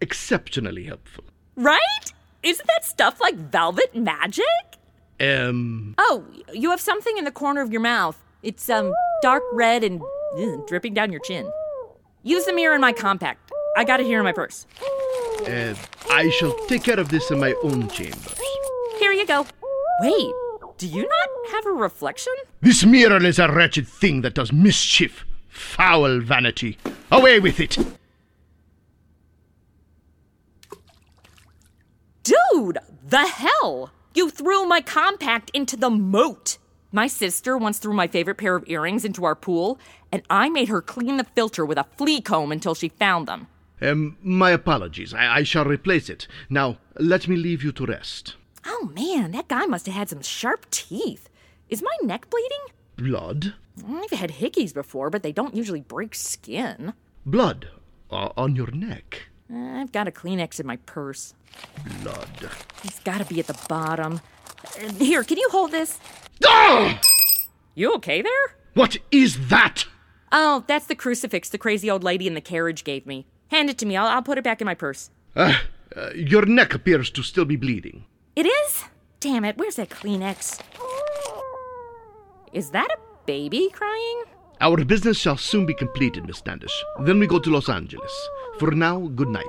exceptionally 0.00 0.84
helpful. 0.84 1.22
Right? 1.54 2.12
Isn't 2.42 2.66
that 2.66 2.84
stuff 2.84 3.20
like 3.20 3.36
velvet 3.36 3.94
magic? 3.94 4.44
Um, 5.20 5.94
Oh, 5.98 6.24
you 6.52 6.70
have 6.70 6.80
something 6.80 7.16
in 7.16 7.24
the 7.24 7.30
corner 7.30 7.60
of 7.62 7.70
your 7.70 7.80
mouth. 7.80 8.18
It's 8.44 8.68
um 8.68 8.92
dark 9.22 9.42
red 9.52 9.82
and 9.82 10.02
ugh, 10.38 10.66
dripping 10.66 10.92
down 10.92 11.10
your 11.10 11.20
chin. 11.22 11.50
Use 12.22 12.44
the 12.44 12.52
mirror 12.52 12.74
in 12.74 12.80
my 12.82 12.92
compact. 12.92 13.50
I 13.76 13.84
got 13.84 14.00
it 14.00 14.06
here 14.06 14.18
in 14.18 14.24
my 14.24 14.32
purse. 14.32 14.66
uh, 15.48 15.74
I 16.10 16.28
shall 16.30 16.54
take 16.66 16.84
care 16.84 17.00
of 17.00 17.08
this 17.08 17.30
in 17.30 17.40
my 17.40 17.54
own 17.62 17.88
chambers. 17.88 18.38
Here 18.98 19.12
you 19.12 19.26
go. 19.26 19.46
Wait, 20.00 20.32
do 20.76 20.86
you 20.86 21.02
not 21.08 21.52
have 21.52 21.66
a 21.66 21.70
reflection? 21.70 22.34
This 22.60 22.84
mirror 22.84 23.24
is 23.24 23.38
a 23.38 23.50
wretched 23.50 23.88
thing 23.88 24.20
that 24.20 24.34
does 24.34 24.52
mischief. 24.52 25.24
Foul 25.48 26.20
vanity. 26.20 26.76
Away 27.10 27.40
with 27.40 27.60
it. 27.60 27.78
Dude, 32.22 32.78
the 33.06 33.26
hell? 33.26 33.90
You 34.14 34.30
threw 34.30 34.66
my 34.66 34.80
compact 34.80 35.50
into 35.54 35.76
the 35.76 35.90
moat. 35.90 36.58
My 36.94 37.08
sister 37.08 37.58
once 37.58 37.78
threw 37.78 37.92
my 37.92 38.06
favorite 38.06 38.36
pair 38.36 38.54
of 38.54 38.62
earrings 38.68 39.04
into 39.04 39.24
our 39.24 39.34
pool, 39.34 39.80
and 40.12 40.22
I 40.30 40.48
made 40.48 40.68
her 40.68 40.80
clean 40.80 41.16
the 41.16 41.24
filter 41.24 41.66
with 41.66 41.76
a 41.76 41.86
flea 41.96 42.20
comb 42.20 42.52
until 42.52 42.76
she 42.76 42.88
found 42.88 43.26
them. 43.26 43.48
Um, 43.82 44.16
my 44.22 44.52
apologies. 44.52 45.12
I, 45.12 45.38
I 45.38 45.42
shall 45.42 45.64
replace 45.64 46.08
it. 46.08 46.28
Now, 46.48 46.78
let 47.00 47.26
me 47.26 47.34
leave 47.34 47.64
you 47.64 47.72
to 47.72 47.86
rest. 47.86 48.36
Oh 48.64 48.92
man, 48.94 49.32
that 49.32 49.48
guy 49.48 49.66
must 49.66 49.86
have 49.86 49.94
had 49.96 50.08
some 50.08 50.22
sharp 50.22 50.70
teeth. 50.70 51.28
Is 51.68 51.82
my 51.82 51.96
neck 52.04 52.30
bleeding? 52.30 52.60
Blood? 52.96 53.54
I've 53.88 54.16
had 54.16 54.30
hickeys 54.30 54.72
before, 54.72 55.10
but 55.10 55.24
they 55.24 55.32
don't 55.32 55.56
usually 55.56 55.80
break 55.80 56.14
skin. 56.14 56.94
Blood 57.26 57.70
uh, 58.08 58.28
on 58.36 58.54
your 58.54 58.70
neck. 58.70 59.30
Uh, 59.52 59.80
I've 59.80 59.90
got 59.90 60.06
a 60.06 60.12
Kleenex 60.12 60.60
in 60.60 60.66
my 60.68 60.76
purse. 60.76 61.34
Blood. 62.02 62.50
It's 62.84 63.00
gotta 63.00 63.24
be 63.24 63.40
at 63.40 63.48
the 63.48 63.58
bottom. 63.68 64.20
Here, 64.98 65.22
can 65.24 65.38
you 65.38 65.48
hold 65.50 65.70
this? 65.70 65.98
Ah! 66.44 67.00
You 67.74 67.94
okay 67.94 68.22
there? 68.22 68.56
What 68.74 68.98
is 69.10 69.48
that? 69.48 69.84
Oh, 70.32 70.64
that's 70.66 70.86
the 70.86 70.96
crucifix 70.96 71.48
the 71.48 71.58
crazy 71.58 71.90
old 71.90 72.02
lady 72.02 72.26
in 72.26 72.34
the 72.34 72.40
carriage 72.40 72.82
gave 72.84 73.06
me. 73.06 73.26
Hand 73.48 73.70
it 73.70 73.78
to 73.78 73.86
me. 73.86 73.96
I'll, 73.96 74.06
I'll 74.06 74.22
put 74.22 74.38
it 74.38 74.44
back 74.44 74.60
in 74.60 74.66
my 74.66 74.74
purse. 74.74 75.10
Uh, 75.36 75.54
uh, 75.96 76.10
your 76.14 76.44
neck 76.46 76.74
appears 76.74 77.10
to 77.10 77.22
still 77.22 77.44
be 77.44 77.56
bleeding. 77.56 78.04
It 78.34 78.46
is? 78.46 78.84
Damn 79.20 79.44
it, 79.44 79.56
where's 79.56 79.76
that 79.76 79.90
Kleenex? 79.90 80.60
Is 82.52 82.70
that 82.70 82.88
a 82.90 82.98
baby 83.26 83.70
crying? 83.72 84.22
Our 84.60 84.84
business 84.84 85.16
shall 85.18 85.36
soon 85.36 85.66
be 85.66 85.74
completed, 85.74 86.26
Miss 86.26 86.38
Standish. 86.38 86.84
Then 87.00 87.18
we 87.18 87.26
go 87.26 87.38
to 87.38 87.50
Los 87.50 87.68
Angeles. 87.68 88.12
For 88.58 88.70
now, 88.72 88.98
good 89.14 89.28
night. 89.28 89.44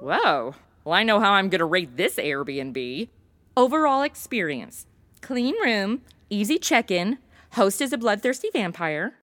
Whoa. 0.00 0.54
Well, 0.84 0.94
I 0.94 1.02
know 1.02 1.20
how 1.20 1.32
I'm 1.32 1.50
gonna 1.50 1.66
rate 1.66 1.96
this 1.96 2.16
Airbnb. 2.16 3.08
Overall 3.56 4.02
experience 4.02 4.86
clean 5.20 5.54
room, 5.62 6.00
easy 6.30 6.58
check 6.58 6.90
in, 6.90 7.18
host 7.52 7.80
is 7.80 7.92
a 7.92 7.98
bloodthirsty 7.98 8.48
vampire. 8.52 9.14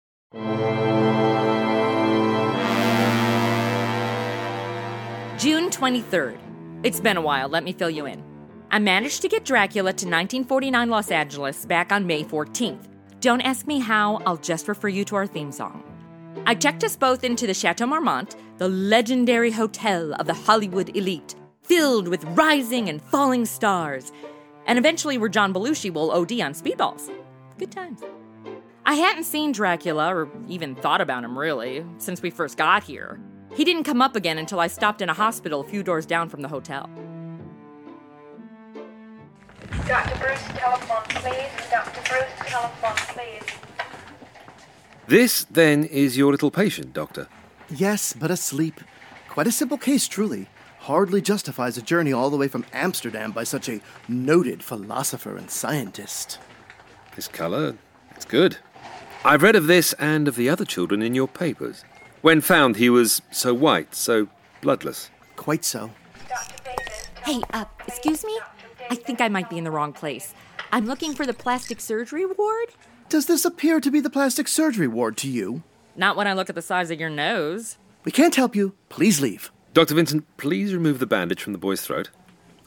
June 5.38 5.70
23rd. 5.70 6.38
It's 6.84 7.00
been 7.00 7.18
a 7.18 7.22
while, 7.22 7.50
let 7.50 7.64
me 7.64 7.74
fill 7.74 7.90
you 7.90 8.06
in. 8.06 8.24
I 8.70 8.80
managed 8.80 9.22
to 9.22 9.28
get 9.28 9.46
Dracula 9.46 9.92
to 9.92 10.06
1949 10.06 10.90
Los 10.90 11.10
Angeles 11.10 11.66
back 11.66 11.92
on 11.92 12.06
May 12.06 12.24
14th. 12.24 12.88
Don't 13.20 13.42
ask 13.42 13.66
me 13.66 13.80
how, 13.80 14.22
I'll 14.26 14.38
just 14.38 14.68
refer 14.68 14.90
you 14.90 15.06
to 15.06 15.16
our 15.16 15.26
theme 15.26 15.52
song. 15.52 15.87
I 16.50 16.56
checked 16.56 16.86
us 16.86 16.96
both 16.96 17.26
into 17.26 17.46
the 17.46 17.54
Chateau 17.54 17.86
Marmont, 17.86 18.38
the 18.58 18.70
legendary 18.70 19.52
hotel 19.52 20.14
of 20.14 20.28
the 20.28 20.34
Hollywood 20.34 20.96
elite, 20.96 21.36
filled 21.62 22.08
with 22.08 22.24
rising 22.24 22.88
and 22.88 23.02
falling 23.02 23.46
stars, 23.46 24.14
and 24.66 24.80
eventually 24.80 25.18
where 25.18 25.28
John 25.28 25.54
Belushi 25.54 25.92
will 25.92 26.10
OD 26.10 26.40
on 26.40 26.54
speedballs. 26.54 27.12
Good 27.58 27.74
times. 27.74 28.02
I 28.86 28.94
hadn't 28.94 29.26
seen 29.26 29.52
Dracula, 29.52 30.16
or 30.16 30.30
even 30.48 30.74
thought 30.74 31.02
about 31.02 31.26
him 31.26 31.38
really, 31.38 31.86
since 31.98 32.22
we 32.22 32.30
first 32.30 32.58
got 32.58 32.82
here. 32.82 33.20
He 33.54 33.66
didn't 33.66 33.84
come 33.84 34.02
up 34.02 34.16
again 34.16 34.38
until 34.38 34.62
I 34.62 34.68
stopped 34.68 35.02
in 35.02 35.10
a 35.10 35.14
hospital 35.14 35.60
a 35.60 35.68
few 35.68 35.84
doors 35.84 36.06
down 36.06 36.30
from 36.30 36.42
the 36.42 36.48
hotel. 36.48 36.90
Dr. 39.86 40.18
Bruce, 40.18 40.44
telephone, 40.56 41.04
please. 41.10 41.70
Dr. 41.70 42.10
Bruce, 42.10 42.50
telephone, 42.50 42.96
please. 43.14 43.67
This, 45.08 45.46
then, 45.46 45.86
is 45.86 46.18
your 46.18 46.32
little 46.32 46.52
patient, 46.52 46.94
Doctor. 46.94 47.28
Yes, 47.70 48.14
but 48.14 48.30
asleep. 48.30 48.82
Quite 49.30 49.48
a 49.48 49.52
simple 49.52 49.78
case, 49.78 50.08
truly. 50.08 50.48
Hardly 50.80 51.22
justifies 51.22 51.78
a 51.78 51.82
journey 51.82 52.12
all 52.12 52.30
the 52.30 52.38
way 52.38 52.48
from 52.48 52.66
Amsterdam 52.74 53.32
by 53.32 53.46
such 53.46 53.70
a 53.70 53.82
noted 54.08 54.64
philosopher 54.64 55.38
and 55.38 55.50
scientist. 55.50 56.40
This 57.16 57.28
colour, 57.28 57.78
it's 58.16 58.26
good. 58.26 58.58
I've 59.24 59.44
read 59.44 59.56
of 59.56 59.68
this 59.68 59.94
and 59.94 60.28
of 60.28 60.36
the 60.36 60.50
other 60.50 60.66
children 60.66 61.02
in 61.02 61.16
your 61.16 61.28
papers. 61.28 61.84
When 62.22 62.42
found, 62.42 62.76
he 62.76 62.90
was 62.90 63.22
so 63.32 63.54
white, 63.54 63.96
so 63.96 64.28
bloodless. 64.62 65.10
Quite 65.36 65.64
so. 65.64 65.92
Hey, 67.24 67.42
uh, 67.54 67.66
excuse 67.88 68.26
me? 68.26 68.40
I 68.90 68.96
think 68.96 69.22
I 69.22 69.30
might 69.30 69.50
be 69.50 69.58
in 69.58 69.64
the 69.64 69.72
wrong 69.72 69.94
place. 69.94 70.34
I'm 70.72 70.86
looking 70.86 71.14
for 71.14 71.26
the 71.26 71.34
plastic 71.34 71.80
surgery 71.80 72.26
ward. 72.26 72.70
Does 73.10 73.26
this 73.26 73.46
appear 73.46 73.80
to 73.80 73.90
be 73.90 74.02
the 74.02 74.10
plastic 74.10 74.50
surgery 74.50 74.88
ward 74.88 75.16
to 75.18 75.30
you? 75.30 75.64
Not 75.96 76.18
when 76.18 76.28
I 76.28 76.34
look 76.34 76.50
at 76.50 76.56
the 76.56 76.62
size 76.62 76.92
of 76.92 77.00
your 77.00 77.10
nose. 77.10 77.78
We 78.04 78.12
can't 78.12 78.36
help 78.36 78.54
you. 78.54 78.74
Please 78.90 79.22
leave. 79.22 79.50
Dr. 79.74 79.96
Vincent, 79.96 80.26
please 80.36 80.74
remove 80.74 81.00
the 81.00 81.06
bandage 81.08 81.42
from 81.42 81.54
the 81.54 81.60
boy's 81.60 81.82
throat. 81.82 82.10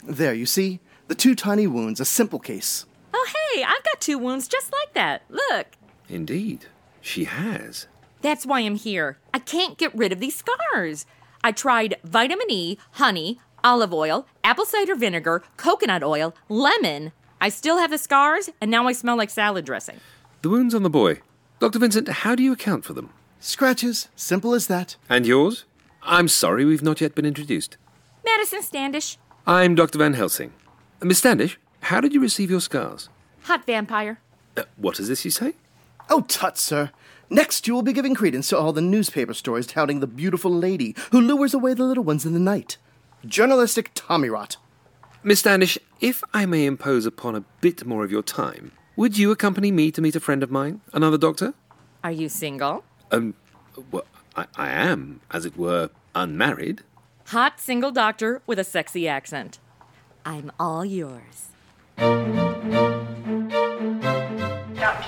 There, 0.03 0.33
you 0.33 0.47
see? 0.47 0.79
The 1.09 1.15
two 1.15 1.35
tiny 1.35 1.67
wounds, 1.67 1.99
a 1.99 2.05
simple 2.05 2.39
case. 2.39 2.87
Oh, 3.13 3.27
hey, 3.53 3.63
I've 3.63 3.83
got 3.83 4.01
two 4.01 4.17
wounds 4.17 4.47
just 4.47 4.71
like 4.71 4.93
that. 4.93 5.21
Look. 5.29 5.67
Indeed, 6.09 6.65
she 7.01 7.25
has. 7.25 7.87
That's 8.21 8.45
why 8.45 8.61
I'm 8.61 8.75
here. 8.75 9.19
I 9.35 9.39
can't 9.39 9.77
get 9.77 9.95
rid 9.95 10.11
of 10.11 10.19
these 10.19 10.37
scars. 10.37 11.05
I 11.43 11.51
tried 11.51 11.97
vitamin 12.03 12.49
E, 12.49 12.79
honey, 12.93 13.39
olive 13.63 13.93
oil, 13.93 14.25
apple 14.43 14.65
cider 14.65 14.95
vinegar, 14.95 15.43
coconut 15.57 16.03
oil, 16.03 16.33
lemon. 16.49 17.11
I 17.39 17.49
still 17.49 17.77
have 17.77 17.91
the 17.91 17.97
scars, 17.99 18.49
and 18.59 18.71
now 18.71 18.87
I 18.87 18.93
smell 18.93 19.17
like 19.17 19.29
salad 19.29 19.65
dressing. 19.65 19.99
The 20.41 20.49
wounds 20.49 20.73
on 20.73 20.83
the 20.83 20.89
boy. 20.89 21.19
Dr. 21.59 21.77
Vincent, 21.79 22.07
how 22.07 22.33
do 22.35 22.41
you 22.41 22.51
account 22.53 22.83
for 22.83 22.93
them? 22.93 23.11
Scratches, 23.39 24.07
simple 24.15 24.53
as 24.53 24.67
that. 24.67 24.95
And 25.09 25.25
yours? 25.25 25.65
I'm 26.03 26.27
sorry 26.27 26.65
we've 26.65 26.81
not 26.81 26.99
yet 27.01 27.13
been 27.13 27.25
introduced. 27.25 27.77
Madison 28.25 28.63
Standish, 28.63 29.17
I'm 29.45 29.75
Dr. 29.75 29.99
Van 29.99 30.13
Helsing. 30.13 30.53
Uh, 31.01 31.05
Miss 31.05 31.19
Standish, 31.19 31.59
how 31.81 32.01
did 32.01 32.13
you 32.13 32.19
receive 32.19 32.49
your 32.49 32.61
scars? 32.61 33.09
hot 33.43 33.65
vampire. 33.65 34.19
Uh, 34.55 34.63
what 34.77 34.99
is 34.99 35.07
this 35.07 35.25
you 35.25 35.31
say? 35.31 35.53
Oh, 36.09 36.21
tut, 36.21 36.57
sir. 36.57 36.91
Next, 37.29 37.67
you 37.67 37.73
will 37.73 37.81
be 37.81 37.93
giving 37.93 38.13
credence 38.13 38.49
to 38.49 38.57
all 38.57 38.73
the 38.73 38.81
newspaper 38.81 39.33
stories 39.33 39.65
touting 39.65 39.99
the 39.99 40.07
beautiful 40.07 40.51
lady 40.51 40.95
who 41.11 41.21
lures 41.21 41.53
away 41.53 41.73
the 41.73 41.83
little 41.83 42.03
ones 42.03 42.25
in 42.25 42.33
the 42.33 42.39
night. 42.39 42.77
Journalistic 43.25 43.91
tommy 43.95 44.29
rot. 44.29 44.57
Miss 45.23 45.39
Standish, 45.39 45.77
if 45.99 46.23
I 46.33 46.45
may 46.45 46.65
impose 46.65 47.05
upon 47.05 47.35
a 47.35 47.45
bit 47.61 47.85
more 47.85 48.03
of 48.03 48.11
your 48.11 48.23
time, 48.23 48.71
would 48.95 49.17
you 49.17 49.31
accompany 49.31 49.71
me 49.71 49.91
to 49.91 50.01
meet 50.01 50.15
a 50.15 50.19
friend 50.19 50.43
of 50.43 50.51
mine, 50.51 50.81
another 50.93 51.17
doctor? 51.17 51.53
Are 52.03 52.11
you 52.11 52.29
single? 52.29 52.83
Um, 53.11 53.35
well, 53.91 54.05
I, 54.35 54.45
I 54.55 54.69
am, 54.69 55.21
as 55.31 55.45
it 55.45 55.57
were, 55.57 55.89
unmarried. 56.15 56.81
Hot 57.27 57.59
single 57.59 57.91
doctor 57.91 58.41
with 58.45 58.59
a 58.59 58.63
sexy 58.63 59.07
accent. 59.07 59.59
I'm 60.25 60.51
all 60.59 60.83
yours. 60.83 61.47
Dr. 61.97 62.09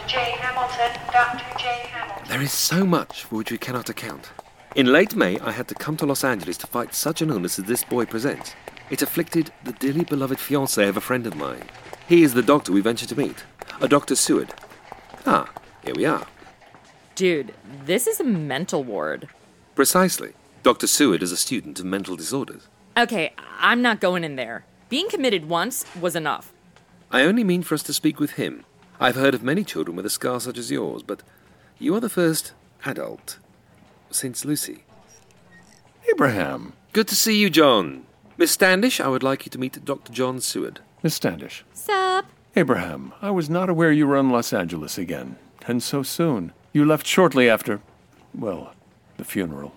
J. 0.07 0.35
Hamilton, 0.39 0.99
Dr. 1.11 1.59
J. 1.59 1.65
Hamilton. 1.87 2.27
There 2.29 2.41
is 2.41 2.51
so 2.51 2.85
much 2.85 3.23
for 3.25 3.35
which 3.35 3.51
we 3.51 3.57
cannot 3.57 3.89
account. 3.89 4.31
In 4.75 4.87
late 4.87 5.15
May, 5.15 5.37
I 5.39 5.51
had 5.51 5.67
to 5.67 5.75
come 5.75 5.97
to 5.97 6.05
Los 6.05 6.23
Angeles 6.23 6.57
to 6.57 6.67
fight 6.67 6.95
such 6.95 7.21
an 7.21 7.29
illness 7.29 7.59
as 7.59 7.65
this 7.65 7.83
boy 7.83 8.05
presents. 8.05 8.55
It 8.89 9.01
afflicted 9.01 9.51
the 9.63 9.71
dearly 9.73 10.03
beloved 10.03 10.39
fiancé 10.39 10.87
of 10.89 10.97
a 10.97 11.01
friend 11.01 11.27
of 11.27 11.35
mine. 11.35 11.63
He 12.07 12.23
is 12.23 12.33
the 12.33 12.41
doctor 12.41 12.71
we 12.71 12.81
ventured 12.81 13.09
to 13.09 13.17
meet, 13.17 13.43
a 13.81 13.87
Dr. 13.87 14.15
Seward. 14.15 14.53
Ah, 15.25 15.49
here 15.83 15.93
we 15.95 16.05
are. 16.05 16.25
Dude, 17.15 17.53
this 17.85 18.07
is 18.07 18.19
a 18.19 18.23
mental 18.23 18.83
ward. 18.83 19.27
Precisely. 19.75 20.33
Dr. 20.63 20.87
Seward 20.87 21.21
is 21.21 21.31
a 21.31 21.37
student 21.37 21.79
of 21.79 21.85
mental 21.85 22.15
disorders. 22.15 22.67
Okay, 22.97 23.33
I'm 23.59 23.81
not 23.81 23.99
going 23.99 24.23
in 24.23 24.35
there. 24.35 24.65
Being 24.89 25.09
committed 25.09 25.49
once 25.49 25.85
was 25.99 26.15
enough. 26.15 26.53
I 27.11 27.23
only 27.23 27.43
mean 27.43 27.63
for 27.63 27.75
us 27.75 27.83
to 27.83 27.93
speak 27.93 28.19
with 28.19 28.31
him. 28.31 28.65
I've 28.99 29.15
heard 29.15 29.33
of 29.33 29.43
many 29.43 29.63
children 29.63 29.95
with 29.95 30.05
a 30.05 30.09
scar 30.09 30.39
such 30.39 30.57
as 30.57 30.71
yours, 30.71 31.03
but 31.03 31.23
you 31.79 31.95
are 31.95 31.99
the 31.99 32.09
first 32.09 32.53
adult 32.85 33.39
since 34.11 34.45
Lucy. 34.45 34.83
Abraham. 36.09 36.73
Good 36.93 37.07
to 37.09 37.15
see 37.15 37.37
you, 37.39 37.49
John. 37.49 38.05
Miss 38.37 38.51
Standish, 38.51 38.99
I 38.99 39.07
would 39.07 39.23
like 39.23 39.45
you 39.45 39.49
to 39.51 39.59
meet 39.59 39.83
Dr. 39.83 40.11
John 40.13 40.39
Seward. 40.39 40.79
Miss 41.01 41.15
Standish. 41.15 41.63
Sup? 41.73 42.25
Abraham, 42.55 43.13
I 43.19 43.31
was 43.31 43.49
not 43.49 43.67
aware 43.67 43.91
you 43.91 44.05
were 44.05 44.17
in 44.17 44.29
Los 44.29 44.53
Angeles 44.53 44.99
again, 44.99 45.37
and 45.65 45.81
so 45.81 46.03
soon. 46.03 46.53
You 46.71 46.85
left 46.85 47.07
shortly 47.07 47.49
after, 47.49 47.81
well, 48.31 48.75
the 49.17 49.25
funeral. 49.25 49.73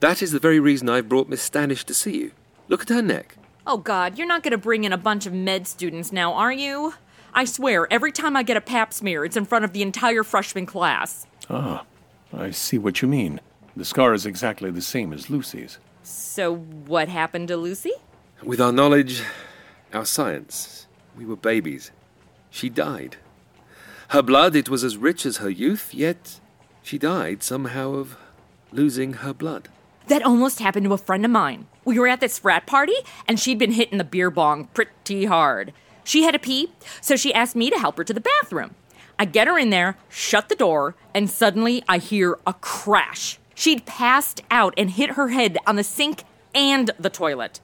That 0.00 0.20
is 0.20 0.32
the 0.32 0.38
very 0.38 0.60
reason 0.60 0.90
I've 0.90 1.08
brought 1.08 1.30
Miss 1.30 1.40
Standish 1.40 1.84
to 1.84 1.94
see 1.94 2.18
you. 2.18 2.32
Look 2.68 2.82
at 2.82 2.90
her 2.90 3.00
neck. 3.00 3.36
Oh, 3.66 3.78
God, 3.78 4.18
you're 4.18 4.26
not 4.26 4.42
going 4.42 4.52
to 4.52 4.58
bring 4.58 4.84
in 4.84 4.92
a 4.92 4.98
bunch 4.98 5.24
of 5.24 5.32
med 5.32 5.66
students 5.66 6.12
now, 6.12 6.34
are 6.34 6.52
you? 6.52 6.92
I 7.32 7.46
swear, 7.46 7.90
every 7.90 8.12
time 8.12 8.36
I 8.36 8.42
get 8.42 8.58
a 8.58 8.60
pap 8.60 8.92
smear, 8.92 9.24
it's 9.24 9.36
in 9.36 9.46
front 9.46 9.64
of 9.64 9.72
the 9.72 9.82
entire 9.82 10.22
freshman 10.22 10.66
class. 10.66 11.26
Ah, 11.48 11.84
I 12.30 12.50
see 12.50 12.76
what 12.76 13.00
you 13.00 13.08
mean. 13.08 13.40
The 13.74 13.86
scar 13.86 14.12
is 14.12 14.26
exactly 14.26 14.70
the 14.70 14.82
same 14.82 15.14
as 15.14 15.30
Lucy's. 15.30 15.78
So, 16.02 16.56
what 16.56 17.08
happened 17.08 17.48
to 17.48 17.56
Lucy? 17.56 17.92
With 18.42 18.60
our 18.60 18.72
knowledge, 18.72 19.22
our 19.94 20.04
science, 20.04 20.86
we 21.16 21.24
were 21.24 21.36
babies. 21.36 21.90
She 22.50 22.68
died. 22.68 23.16
Her 24.08 24.22
blood, 24.22 24.56
it 24.56 24.68
was 24.68 24.84
as 24.84 24.96
rich 24.96 25.26
as 25.26 25.36
her 25.38 25.50
youth, 25.50 25.92
yet 25.92 26.40
she 26.82 26.98
died 26.98 27.42
somehow 27.42 27.92
of 27.92 28.16
losing 28.72 29.14
her 29.14 29.34
blood. 29.34 29.68
That 30.06 30.22
almost 30.22 30.60
happened 30.60 30.86
to 30.86 30.94
a 30.94 30.98
friend 30.98 31.24
of 31.24 31.30
mine. 31.30 31.66
We 31.84 31.98
were 31.98 32.08
at 32.08 32.20
this 32.20 32.38
frat 32.38 32.66
party, 32.66 32.96
and 33.26 33.38
she'd 33.38 33.58
been 33.58 33.72
hitting 33.72 33.98
the 33.98 34.04
beer 34.04 34.30
bong 34.30 34.68
pretty 34.72 35.26
hard. 35.26 35.74
She 36.04 36.22
had 36.22 36.32
to 36.32 36.38
pee, 36.38 36.72
so 37.02 37.16
she 37.16 37.34
asked 37.34 37.54
me 37.54 37.68
to 37.68 37.78
help 37.78 37.98
her 37.98 38.04
to 38.04 38.14
the 38.14 38.20
bathroom. 38.20 38.74
I 39.18 39.26
get 39.26 39.48
her 39.48 39.58
in 39.58 39.68
there, 39.68 39.98
shut 40.08 40.48
the 40.48 40.54
door, 40.56 40.94
and 41.12 41.28
suddenly 41.28 41.82
I 41.86 41.98
hear 41.98 42.38
a 42.46 42.54
crash. 42.54 43.38
She'd 43.54 43.84
passed 43.84 44.40
out 44.50 44.72
and 44.78 44.90
hit 44.90 45.10
her 45.10 45.28
head 45.28 45.58
on 45.66 45.76
the 45.76 45.84
sink 45.84 46.24
and 46.54 46.90
the 46.98 47.10
toilet. 47.10 47.60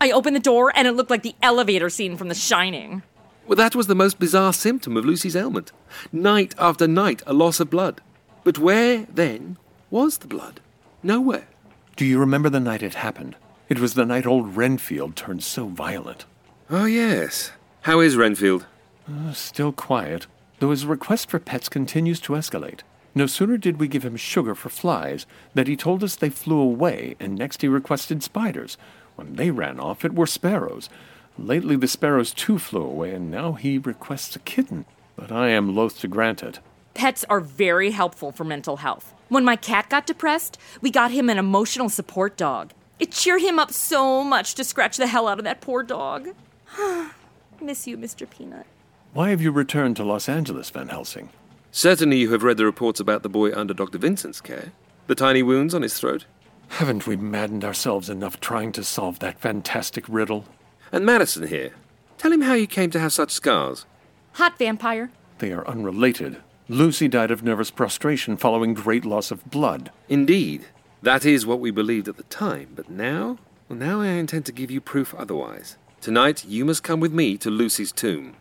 I 0.00 0.12
opened 0.12 0.36
the 0.36 0.40
door, 0.40 0.72
and 0.76 0.86
it 0.86 0.92
looked 0.92 1.10
like 1.10 1.24
the 1.24 1.34
elevator 1.42 1.90
scene 1.90 2.16
from 2.16 2.28
The 2.28 2.34
Shining. 2.36 3.02
Well, 3.48 3.56
that 3.56 3.74
was 3.74 3.86
the 3.86 3.94
most 3.94 4.18
bizarre 4.18 4.52
symptom 4.52 4.94
of 4.98 5.06
Lucy's 5.06 5.34
ailment. 5.34 5.72
Night 6.12 6.54
after 6.58 6.86
night, 6.86 7.22
a 7.26 7.32
loss 7.32 7.60
of 7.60 7.70
blood. 7.70 8.02
But 8.44 8.58
where, 8.58 9.06
then, 9.06 9.56
was 9.90 10.18
the 10.18 10.26
blood? 10.26 10.60
Nowhere. 11.02 11.48
Do 11.96 12.04
you 12.04 12.18
remember 12.18 12.50
the 12.50 12.60
night 12.60 12.82
it 12.82 12.94
happened? 12.94 13.36
It 13.70 13.78
was 13.78 13.94
the 13.94 14.04
night 14.04 14.26
old 14.26 14.54
Renfield 14.54 15.16
turned 15.16 15.42
so 15.42 15.66
violent. 15.66 16.26
Oh, 16.68 16.84
yes. 16.84 17.52
How 17.82 18.00
is 18.00 18.18
Renfield? 18.18 18.66
Uh, 19.10 19.32
still 19.32 19.72
quiet, 19.72 20.26
though 20.58 20.70
his 20.70 20.84
request 20.84 21.30
for 21.30 21.38
pets 21.38 21.70
continues 21.70 22.20
to 22.20 22.34
escalate. 22.34 22.80
No 23.14 23.24
sooner 23.24 23.56
did 23.56 23.80
we 23.80 23.88
give 23.88 24.04
him 24.04 24.16
sugar 24.18 24.54
for 24.54 24.68
flies 24.68 25.24
than 25.54 25.66
he 25.66 25.74
told 25.74 26.04
us 26.04 26.16
they 26.16 26.28
flew 26.28 26.60
away, 26.60 27.16
and 27.18 27.34
next 27.34 27.62
he 27.62 27.68
requested 27.68 28.22
spiders. 28.22 28.76
When 29.16 29.36
they 29.36 29.50
ran 29.50 29.80
off, 29.80 30.04
it 30.04 30.14
were 30.14 30.26
sparrows. 30.26 30.90
Lately 31.38 31.76
the 31.76 31.86
sparrows 31.86 32.32
too 32.32 32.58
flew 32.58 32.82
away, 32.82 33.12
and 33.12 33.30
now 33.30 33.52
he 33.52 33.78
requests 33.78 34.34
a 34.34 34.40
kitten. 34.40 34.84
But 35.14 35.30
I 35.30 35.48
am 35.48 35.74
loath 35.74 36.00
to 36.00 36.08
grant 36.08 36.42
it. 36.42 36.58
Pets 36.94 37.24
are 37.30 37.40
very 37.40 37.92
helpful 37.92 38.32
for 38.32 38.44
mental 38.44 38.78
health. 38.78 39.14
When 39.28 39.44
my 39.44 39.54
cat 39.54 39.88
got 39.88 40.06
depressed, 40.06 40.58
we 40.80 40.90
got 40.90 41.12
him 41.12 41.30
an 41.30 41.38
emotional 41.38 41.88
support 41.88 42.36
dog. 42.36 42.72
It 42.98 43.12
cheered 43.12 43.42
him 43.42 43.58
up 43.60 43.72
so 43.72 44.24
much 44.24 44.54
to 44.54 44.64
scratch 44.64 44.96
the 44.96 45.06
hell 45.06 45.28
out 45.28 45.38
of 45.38 45.44
that 45.44 45.60
poor 45.60 45.84
dog. 45.84 46.30
Miss 47.60 47.86
you, 47.86 47.96
Mr. 47.96 48.28
Peanut. 48.28 48.66
Why 49.12 49.30
have 49.30 49.40
you 49.40 49.52
returned 49.52 49.96
to 49.96 50.04
Los 50.04 50.28
Angeles, 50.28 50.70
Van 50.70 50.88
Helsing? 50.88 51.28
Certainly 51.70 52.16
you 52.18 52.32
have 52.32 52.42
read 52.42 52.56
the 52.56 52.64
reports 52.64 52.98
about 52.98 53.22
the 53.22 53.28
boy 53.28 53.52
under 53.54 53.74
Dr. 53.74 53.98
Vincent's 53.98 54.40
care. 54.40 54.72
The 55.06 55.14
tiny 55.14 55.42
wounds 55.42 55.74
on 55.74 55.82
his 55.82 55.98
throat. 55.98 56.26
Haven't 56.68 57.06
we 57.06 57.16
maddened 57.16 57.64
ourselves 57.64 58.10
enough 58.10 58.40
trying 58.40 58.72
to 58.72 58.82
solve 58.82 59.20
that 59.20 59.40
fantastic 59.40 60.04
riddle? 60.08 60.44
And 60.90 61.04
Madison 61.04 61.48
here. 61.48 61.72
Tell 62.16 62.32
him 62.32 62.42
how 62.42 62.54
you 62.54 62.66
came 62.66 62.90
to 62.90 63.00
have 63.00 63.12
such 63.12 63.30
scars. 63.30 63.86
Hot 64.32 64.58
vampire. 64.58 65.10
They 65.38 65.52
are 65.52 65.66
unrelated. 65.66 66.38
Lucy 66.68 67.08
died 67.08 67.30
of 67.30 67.42
nervous 67.42 67.70
prostration 67.70 68.36
following 68.36 68.74
great 68.74 69.04
loss 69.04 69.30
of 69.30 69.50
blood. 69.50 69.90
Indeed. 70.08 70.66
That 71.02 71.24
is 71.24 71.46
what 71.46 71.60
we 71.60 71.70
believed 71.70 72.08
at 72.08 72.16
the 72.16 72.24
time, 72.24 72.70
but 72.74 72.90
now? 72.90 73.38
Well, 73.68 73.78
now 73.78 74.00
I 74.00 74.08
intend 74.08 74.46
to 74.46 74.52
give 74.52 74.70
you 74.70 74.80
proof 74.80 75.14
otherwise. 75.14 75.76
Tonight, 76.00 76.44
you 76.44 76.64
must 76.64 76.82
come 76.82 77.00
with 77.00 77.12
me 77.12 77.36
to 77.38 77.50
Lucy's 77.50 77.92
tomb. 77.92 78.34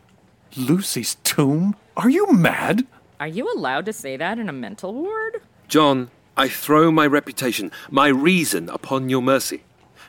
Lucy's 0.55 1.15
tomb? 1.23 1.75
Are 1.95 2.09
you 2.09 2.31
mad? 2.31 2.87
Are 3.19 3.27
you 3.27 3.51
allowed 3.53 3.85
to 3.85 3.93
say 3.93 4.17
that 4.17 4.39
in 4.39 4.49
a 4.49 4.53
mental 4.53 4.93
ward? 4.93 5.41
John, 5.67 6.09
I 6.35 6.47
throw 6.49 6.91
my 6.91 7.07
reputation, 7.07 7.71
my 7.89 8.07
reason 8.07 8.69
upon 8.69 9.09
your 9.09 9.21
mercy. 9.21 9.63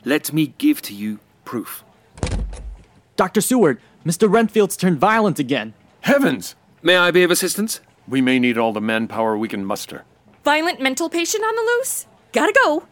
Let 0.05 0.33
me 0.33 0.55
give 0.59 0.83
to 0.83 0.95
you 0.95 1.21
proof. 1.45 1.85
Dr. 3.17 3.41
Seward, 3.41 3.81
Mr. 4.07 4.31
Renfield's 4.33 4.77
turned 4.77 4.99
violent 4.99 5.39
again. 5.39 5.75
Heavens! 6.03 6.55
May 6.83 6.97
I 6.97 7.11
be 7.11 7.23
of 7.25 7.31
assistance? 7.31 7.81
We 8.07 8.21
may 8.21 8.39
need 8.39 8.57
all 8.57 8.73
the 8.73 8.81
manpower 8.81 9.37
we 9.37 9.49
can 9.49 9.65
muster. 9.65 10.05
Violent 10.45 10.81
mental 10.81 11.11
patient 11.11 11.43
on 11.45 11.55
the 11.57 11.63
loose? 11.63 12.07
Gotta 12.33 12.53
go. 12.65 12.85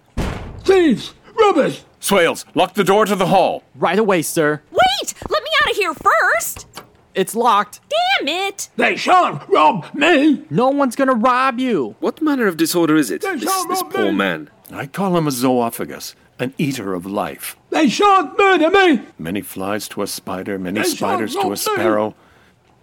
Thieves! 0.61 1.15
Rubbish! 1.39 1.85
Swales, 2.01 2.45
lock 2.55 2.75
the 2.75 2.85
door 2.85 3.05
to 3.07 3.15
the 3.15 3.27
hall. 3.27 3.63
Right 3.75 3.99
away, 3.99 4.23
sir. 4.23 4.63
Wait! 4.71 5.15
Let 5.31 5.43
me 5.43 5.51
out 5.65 5.71
of 5.71 5.77
here 5.77 5.95
first! 5.95 6.67
It's 7.15 7.35
locked. 7.35 7.81
Damn 8.19 8.29
it! 8.29 8.69
They 8.77 8.97
shan't 8.97 9.49
rob 9.49 9.87
me! 9.95 10.45
No 10.51 10.69
one's 10.69 10.97
gonna 10.97 11.15
rob 11.15 11.59
you. 11.59 11.95
What 12.01 12.21
manner 12.21 12.47
of 12.47 12.57
disorder 12.57 12.97
is 12.97 13.11
it, 13.11 13.23
They 13.23 13.37
this, 13.37 13.45
shall 13.45 13.69
this 13.69 13.81
rob 13.83 13.93
poor 13.93 14.05
me. 14.07 14.13
man? 14.13 14.51
I 14.73 14.87
call 14.87 15.17
him 15.17 15.27
a 15.27 15.31
zoophagous, 15.31 16.15
an 16.39 16.55
eater 16.59 16.95
of 16.95 17.07
life. 17.07 17.57
They 17.71 17.89
shan't 17.89 18.39
murder 18.39 18.71
me! 18.71 19.03
Many 19.19 19.41
flies 19.41 19.89
to 19.89 20.03
a 20.03 20.07
spider, 20.07 20.59
many 20.59 20.81
They 20.81 20.87
spiders 20.89 21.33
to 21.35 21.39
a 21.41 21.43
rob 21.43 21.51
me. 21.51 21.57
sparrow. 21.57 22.15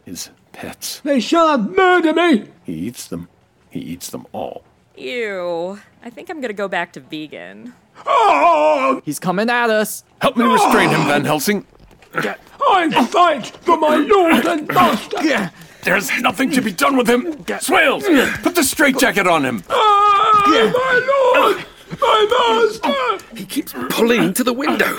his 0.05 0.29
pets. 0.51 0.99
They 1.01 1.19
shall 1.19 1.57
not 1.57 1.75
murder 1.75 2.13
me! 2.13 2.45
He 2.63 2.73
eats 2.73 3.07
them. 3.07 3.29
He 3.69 3.79
eats 3.79 4.09
them 4.09 4.25
all. 4.31 4.63
Ew. 4.95 5.79
I 6.03 6.09
think 6.09 6.29
I'm 6.29 6.41
gonna 6.41 6.53
go 6.53 6.67
back 6.67 6.93
to 6.93 6.99
vegan. 6.99 7.73
Oh! 8.05 9.01
He's 9.05 9.19
coming 9.19 9.49
at 9.49 9.69
us. 9.69 10.03
Help 10.21 10.35
me 10.37 10.45
restrain 10.45 10.89
him, 10.89 11.05
Van 11.07 11.23
Helsing. 11.25 11.65
I 12.15 13.05
fight 13.05 13.47
for 13.47 13.77
my 13.77 13.95
lord 13.97 14.45
and 14.45 14.67
master! 14.67 15.51
There's 15.83 16.09
nothing 16.21 16.49
to 16.51 16.61
be 16.61 16.71
done 16.71 16.95
with 16.95 17.09
him. 17.09 17.43
Swales, 17.59 18.03
put 18.41 18.55
the 18.55 18.63
straitjacket 18.63 19.27
on 19.27 19.43
him. 19.43 19.63
Ah, 19.69 20.43
my 20.47 21.41
lord! 21.53 21.65
My 21.99 22.69
master! 22.79 23.35
He 23.35 23.45
keeps 23.45 23.73
pulling 23.89 24.33
to 24.33 24.43
the 24.43 24.53
window. 24.53 24.97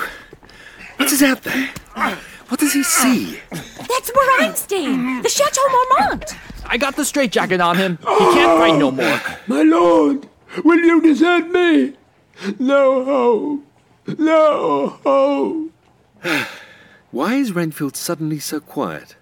What 0.96 1.10
is 1.12 1.22
out 1.22 1.42
there? 1.42 1.70
What 2.48 2.60
does 2.60 2.72
he 2.72 2.82
see? 2.82 3.40
That's 3.50 4.12
where 4.14 4.40
I'm 4.40 4.54
staying. 4.54 5.22
The 5.22 5.28
Chateau 5.28 5.62
Marmont. 5.98 6.36
I 6.66 6.76
got 6.76 6.96
the 6.96 7.04
straitjacket 7.04 7.60
on 7.60 7.76
him. 7.76 7.98
He 8.00 8.06
can't 8.06 8.58
fight 8.58 8.78
no 8.78 8.90
more. 8.90 9.20
My 9.46 9.62
lord, 9.62 10.28
will 10.64 10.78
you 10.78 11.00
desert 11.00 11.48
me? 11.50 11.94
No 12.58 13.04
hope. 13.04 14.18
No 14.18 14.88
hope. 15.02 15.72
Why 17.10 17.34
is 17.34 17.52
Renfield 17.52 17.96
suddenly 17.96 18.38
so 18.38 18.60
quiet? 18.60 19.16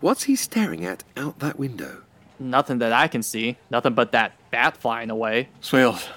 What's 0.00 0.24
he 0.24 0.36
staring 0.36 0.84
at 0.84 1.04
out 1.16 1.38
that 1.40 1.58
window? 1.58 2.02
Nothing 2.38 2.78
that 2.78 2.92
I 2.92 3.08
can 3.08 3.22
see. 3.22 3.56
Nothing 3.70 3.94
but 3.94 4.12
that 4.12 4.32
bat 4.50 4.76
flying 4.76 5.10
away. 5.10 5.48
Swales, 5.60 6.08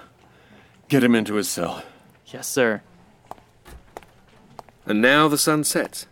get 0.90 1.04
him 1.04 1.16
into 1.16 1.36
his 1.36 1.50
cell. 1.50 1.84
Yes, 2.28 2.48
sir. 2.48 2.82
And 4.86 5.02
now 5.02 5.28
the 5.28 5.38
sun 5.38 5.64
sets. 5.64 6.08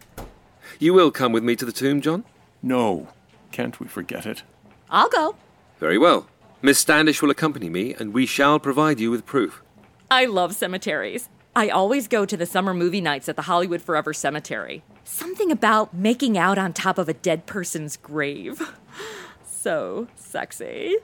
You 0.80 0.94
will 0.94 1.12
come 1.12 1.32
with 1.32 1.44
me 1.44 1.56
to 1.56 1.66
the 1.66 1.72
tomb, 1.72 2.02
John? 2.02 2.24
No. 2.62 3.08
Can't 3.52 3.80
we 3.80 3.88
forget 3.88 4.26
it? 4.26 4.44
I'll 4.90 5.10
go. 5.10 5.36
Very 5.80 5.98
well. 5.98 6.28
Miss 6.62 6.80
Standish 6.80 7.22
will 7.22 7.30
accompany 7.30 7.70
me, 7.70 7.94
and 7.94 8.14
we 8.14 8.26
shall 8.26 8.60
provide 8.60 9.00
you 9.00 9.12
with 9.12 9.26
proof. 9.26 9.62
I 10.10 10.26
love 10.26 10.56
cemeteries. 10.56 11.30
I 11.56 11.70
always 11.70 12.08
go 12.08 12.26
to 12.26 12.36
the 12.36 12.46
summer 12.46 12.74
movie 12.74 13.02
nights 13.02 13.30
at 13.30 13.36
the 13.36 13.44
Hollywood 13.44 13.82
Forever 13.82 14.14
Cemetery. 14.14 14.84
Something 15.04 15.52
about 15.52 15.94
making 15.94 16.38
out 16.38 16.58
on 16.58 16.74
top 16.74 16.98
of 16.98 17.08
a 17.08 17.14
dead 17.14 17.46
person's 17.46 17.98
grave. 17.98 18.62
So 19.46 20.10
sexy. 20.18 20.98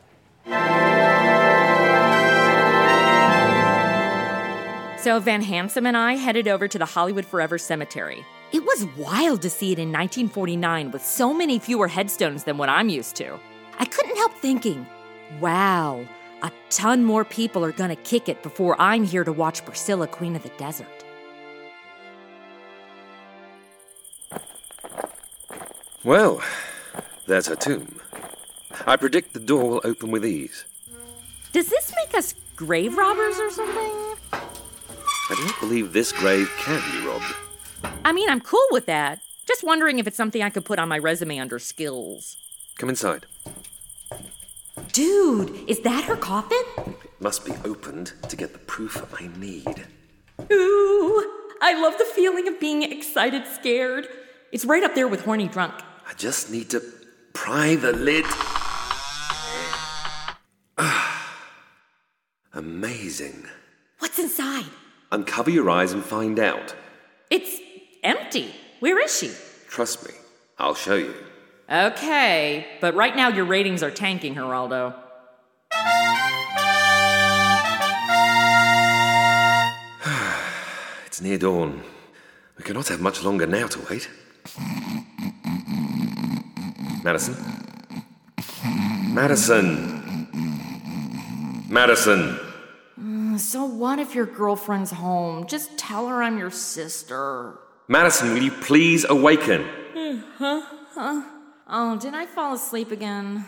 So 5.02 5.18
Van 5.22 5.42
Hansom 5.42 5.86
and 5.86 5.96
I 5.96 6.18
headed 6.18 6.50
over 6.50 6.68
to 6.68 6.78
the 6.78 6.86
Hollywood 6.86 7.26
Forever 7.26 7.58
Cemetery. 7.58 8.26
It 8.52 8.66
was 8.66 8.86
wild 8.98 9.42
to 9.44 9.50
see 9.50 9.72
it 9.72 9.80
in 9.80 9.94
1949 9.94 10.92
with 10.92 11.06
so 11.06 11.34
many 11.34 11.58
fewer 11.58 11.88
headstones 11.88 12.44
than 12.44 12.58
what 12.58 12.68
I'm 12.68 12.90
used 12.90 13.16
to. 13.16 13.40
I 13.80 13.86
couldn't 13.86 14.18
help 14.18 14.34
thinking, 14.34 14.86
wow, 15.40 16.06
a 16.42 16.52
ton 16.70 17.06
more 17.06 17.24
people 17.24 17.64
are 17.64 17.72
gonna 17.72 17.96
kick 17.96 18.28
it 18.28 18.44
before 18.44 18.76
I'm 18.78 19.06
here 19.06 19.24
to 19.24 19.32
watch 19.32 19.64
Priscilla, 19.64 20.06
Queen 20.06 20.36
of 20.36 20.44
the 20.44 20.52
Desert. 20.58 20.88
Well, 26.04 26.44
there's 27.26 27.48
her 27.48 27.56
tomb. 27.56 28.02
I 28.86 28.98
predict 28.98 29.32
the 29.32 29.40
door 29.40 29.64
will 29.64 29.82
open 29.86 30.12
with 30.12 30.26
ease. 30.26 30.66
Does 31.54 31.70
this 31.70 31.94
make 31.96 32.14
us 32.18 32.36
grave 32.58 32.98
robbers 32.98 33.40
or 33.40 33.50
something? 33.50 34.09
I 35.30 35.36
don't 35.36 35.60
believe 35.60 35.94
this 35.94 36.12
grave 36.12 36.52
can 36.58 36.82
be 36.92 37.08
robbed. 37.08 37.36
I 38.04 38.12
mean, 38.12 38.30
I'm 38.30 38.42
cool 38.42 38.66
with 38.72 38.86
that. 38.88 39.22
Just 39.48 39.64
wondering 39.64 40.00
if 40.00 40.08
it's 40.08 40.18
something 40.18 40.42
I 40.42 40.50
could 40.50 40.66
put 40.66 40.80
on 40.80 40.90
my 40.90 40.98
resume 40.98 41.38
under 41.40 41.60
skills. 41.60 42.38
Come 42.78 42.90
inside. 42.90 43.26
Dude, 44.92 45.52
is 45.70 45.82
that 45.82 46.06
her 46.06 46.16
coffin? 46.16 46.64
It 46.78 47.22
must 47.22 47.46
be 47.46 47.54
opened 47.66 48.14
to 48.28 48.36
get 48.36 48.54
the 48.54 48.60
proof 48.60 49.04
I 49.22 49.28
need. 49.38 49.86
Ooh, 50.52 51.32
I 51.62 51.80
love 51.80 51.98
the 51.98 52.06
feeling 52.06 52.48
of 52.48 52.60
being 52.60 52.84
excited 52.84 53.46
scared. 53.48 54.08
It's 54.52 54.66
right 54.66 54.84
up 54.84 54.96
there 54.96 55.08
with 55.08 55.26
horny 55.26 55.48
drunk. 55.48 55.74
I 56.08 56.14
just 56.14 56.50
need 56.50 56.70
to 56.72 56.82
pry 57.34 57.76
the 57.76 57.94
lid. 57.94 58.26
Ah, 60.78 61.36
Amazing. 62.54 63.46
What's 64.00 64.18
inside? 64.18 64.66
Uncover 65.12 65.50
your 65.50 65.70
eyes 65.70 65.92
and 65.92 66.04
find 66.04 66.40
out. 66.40 66.76
It's 67.32 67.60
empty. 68.04 68.54
Where 68.80 69.04
is 69.04 69.18
she? 69.18 69.32
Trust 69.68 70.08
me, 70.08 70.14
I'll 70.58 70.76
show 70.76 70.96
you. 70.96 71.14
Okay, 71.72 72.66
but 72.80 72.96
right 72.96 73.16
now 73.16 73.30
your 73.30 73.46
ratings 73.46 73.84
are 73.84 73.92
tanking, 73.92 74.36
Geraldo. 74.36 74.96
It's 81.06 81.22
near 81.22 81.38
dawn. 81.38 81.84
We 82.58 82.64
cannot 82.64 82.88
have 82.90 83.02
much 83.02 83.24
longer 83.24 83.46
now 83.48 83.68
to 83.68 83.80
wait. 83.90 84.10
Madison? 87.04 87.36
Madison! 89.14 90.28
Madison! 91.68 92.40
What 93.80 93.98
if 93.98 94.14
your 94.14 94.26
girlfriend's 94.26 94.92
home? 94.92 95.48
Just 95.48 95.78
tell 95.78 96.10
her 96.10 96.22
I'm 96.22 96.38
your 96.38 96.52
sister. 96.52 97.58
Madison, 97.88 98.34
will 98.34 98.44
you 98.44 98.52
please 98.52 99.06
awaken? 99.06 99.66
Huh? 100.38 100.64
Huh? 100.94 101.24
Oh, 101.66 101.98
did 101.98 102.14
I 102.14 102.26
fall 102.26 102.54
asleep 102.54 102.92
again? 102.92 103.46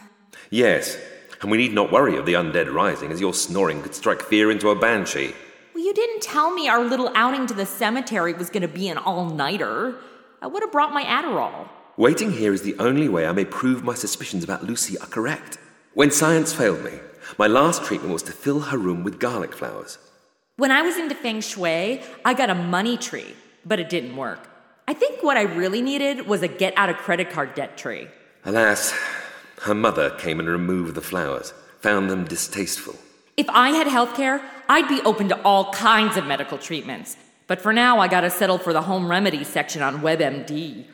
Yes, 0.49 0.97
and 1.41 1.51
we 1.51 1.57
need 1.57 1.73
not 1.73 1.91
worry 1.91 2.15
of 2.15 2.25
the 2.25 2.35
undead 2.35 2.73
rising, 2.73 3.11
as 3.11 3.19
your 3.19 3.33
snoring 3.33 3.81
could 3.81 3.93
strike 3.93 4.21
fear 4.21 4.49
into 4.49 4.69
a 4.69 4.75
banshee. 4.79 5.35
Well, 5.75 5.83
you 5.83 5.93
didn't 5.93 6.21
tell 6.21 6.53
me 6.53 6.69
our 6.69 6.81
little 6.81 7.11
outing 7.13 7.45
to 7.47 7.53
the 7.53 7.65
cemetery 7.65 8.31
was 8.31 8.49
going 8.49 8.61
to 8.61 8.69
be 8.69 8.87
an 8.87 8.97
all 8.97 9.25
nighter. 9.25 9.97
I 10.41 10.47
would 10.47 10.63
have 10.63 10.71
brought 10.71 10.93
my 10.93 11.03
Adderall. 11.03 11.67
Waiting 11.97 12.31
here 12.31 12.53
is 12.53 12.61
the 12.61 12.79
only 12.79 13.09
way 13.09 13.25
I 13.25 13.33
may 13.33 13.43
prove 13.43 13.83
my 13.83 13.95
suspicions 13.95 14.45
about 14.45 14.63
Lucy 14.63 14.97
are 14.97 15.07
correct. 15.07 15.57
When 15.93 16.09
science 16.09 16.53
failed 16.53 16.85
me, 16.85 16.99
my 17.37 17.47
last 17.47 17.83
treatment 17.83 18.13
was 18.13 18.23
to 18.23 18.31
fill 18.31 18.61
her 18.61 18.77
room 18.77 19.03
with 19.03 19.19
garlic 19.19 19.53
flowers. 19.53 19.97
When 20.57 20.71
I 20.71 20.81
was 20.81 20.97
into 20.97 21.15
feng 21.15 21.41
shui, 21.41 22.01
I 22.25 22.33
got 22.33 22.49
a 22.49 22.55
money 22.55 22.97
tree, 22.97 23.33
but 23.65 23.79
it 23.79 23.89
didn't 23.89 24.15
work. 24.15 24.47
I 24.87 24.93
think 24.93 25.23
what 25.23 25.37
I 25.37 25.43
really 25.43 25.81
needed 25.81 26.27
was 26.27 26.41
a 26.43 26.47
get 26.47 26.73
out 26.77 26.89
of 26.89 26.97
credit 26.97 27.29
card 27.29 27.55
debt 27.55 27.77
tree. 27.77 28.07
Alas, 28.45 28.93
her 29.61 29.73
mother 29.73 30.09
came 30.11 30.39
and 30.39 30.49
removed 30.49 30.95
the 30.95 31.01
flowers, 31.01 31.53
found 31.79 32.09
them 32.09 32.25
distasteful. 32.25 32.95
If 33.37 33.47
I 33.49 33.69
had 33.69 33.87
health 33.87 34.15
care, 34.15 34.41
I'd 34.67 34.87
be 34.87 35.01
open 35.01 35.29
to 35.29 35.41
all 35.43 35.71
kinds 35.73 36.17
of 36.17 36.25
medical 36.25 36.57
treatments. 36.57 37.15
But 37.47 37.61
for 37.61 37.73
now, 37.73 37.99
I 37.99 38.07
gotta 38.07 38.29
settle 38.29 38.57
for 38.57 38.73
the 38.73 38.81
home 38.83 39.09
remedies 39.09 39.47
section 39.47 39.81
on 39.81 40.01
WebMD. 40.01 40.85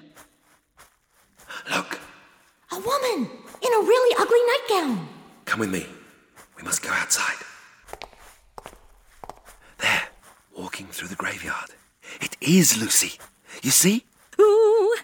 Look, 1.75 1.99
A 2.71 2.75
woman 2.75 3.29
in 3.61 3.73
a 3.73 3.79
really 3.79 4.15
ugly 4.19 4.39
nightgown. 4.85 5.07
come 5.45 5.59
with 5.59 5.71
me. 5.71 5.85
We 6.55 6.63
must 6.63 6.81
go 6.83 6.89
outside. 6.91 7.35
There, 9.79 10.03
walking 10.57 10.87
through 10.87 11.07
the 11.07 11.15
graveyard. 11.15 11.69
It 12.19 12.35
is 12.41 12.81
Lucy. 12.81 13.19
You 13.61 13.71
see? 13.71 14.05
Ooh, 14.39 14.95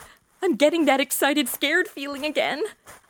I'm 0.41 0.55
getting 0.55 0.85
that 0.85 0.99
excited, 0.99 1.47
scared 1.47 1.87
feeling 1.87 2.25
again. 2.25 2.63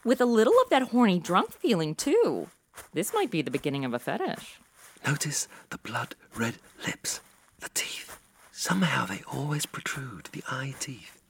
With 0.04 0.20
a 0.20 0.26
little 0.26 0.54
of 0.62 0.70
that 0.70 0.90
horny, 0.90 1.20
drunk 1.20 1.54
feeling, 1.54 1.96
too. 1.96 2.50
This 2.94 3.14
might 3.14 3.32
be 3.32 3.42
the 3.42 3.52
beginning 3.52 3.86
of 3.86 3.94
a 3.94 4.00
fetish. 4.00 4.60
Notice 5.06 5.48
the 5.70 5.78
blood 5.78 6.16
red 6.36 6.56
lips, 6.86 7.22
the 7.60 7.70
teeth. 7.74 8.20
Somehow 8.52 9.06
they 9.06 9.22
always 9.32 9.66
protrude, 9.66 10.30
the 10.32 10.44
eye 10.50 10.76
teeth. 10.80 11.22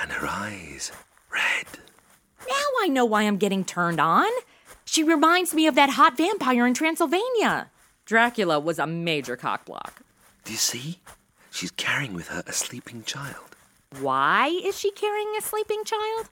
And 0.00 0.12
her 0.12 0.26
eyes, 0.26 0.92
red. 1.32 1.66
Now 2.48 2.66
I 2.80 2.88
know 2.88 3.04
why 3.04 3.22
I'm 3.22 3.36
getting 3.36 3.64
turned 3.64 4.00
on. 4.00 4.30
She 4.84 5.02
reminds 5.02 5.54
me 5.54 5.66
of 5.66 5.74
that 5.76 5.90
hot 5.90 6.16
vampire 6.16 6.66
in 6.66 6.74
Transylvania. 6.74 7.70
Dracula 8.04 8.60
was 8.60 8.78
a 8.78 8.86
major 8.86 9.36
cockblock. 9.36 10.02
Do 10.44 10.52
you 10.52 10.58
see? 10.58 11.00
She's 11.50 11.70
carrying 11.70 12.14
with 12.14 12.28
her 12.28 12.42
a 12.46 12.52
sleeping 12.52 13.04
child. 13.04 13.56
Why 14.00 14.48
is 14.48 14.78
she 14.78 14.90
carrying 14.90 15.32
a 15.38 15.42
sleeping 15.42 15.84
child? 15.84 16.28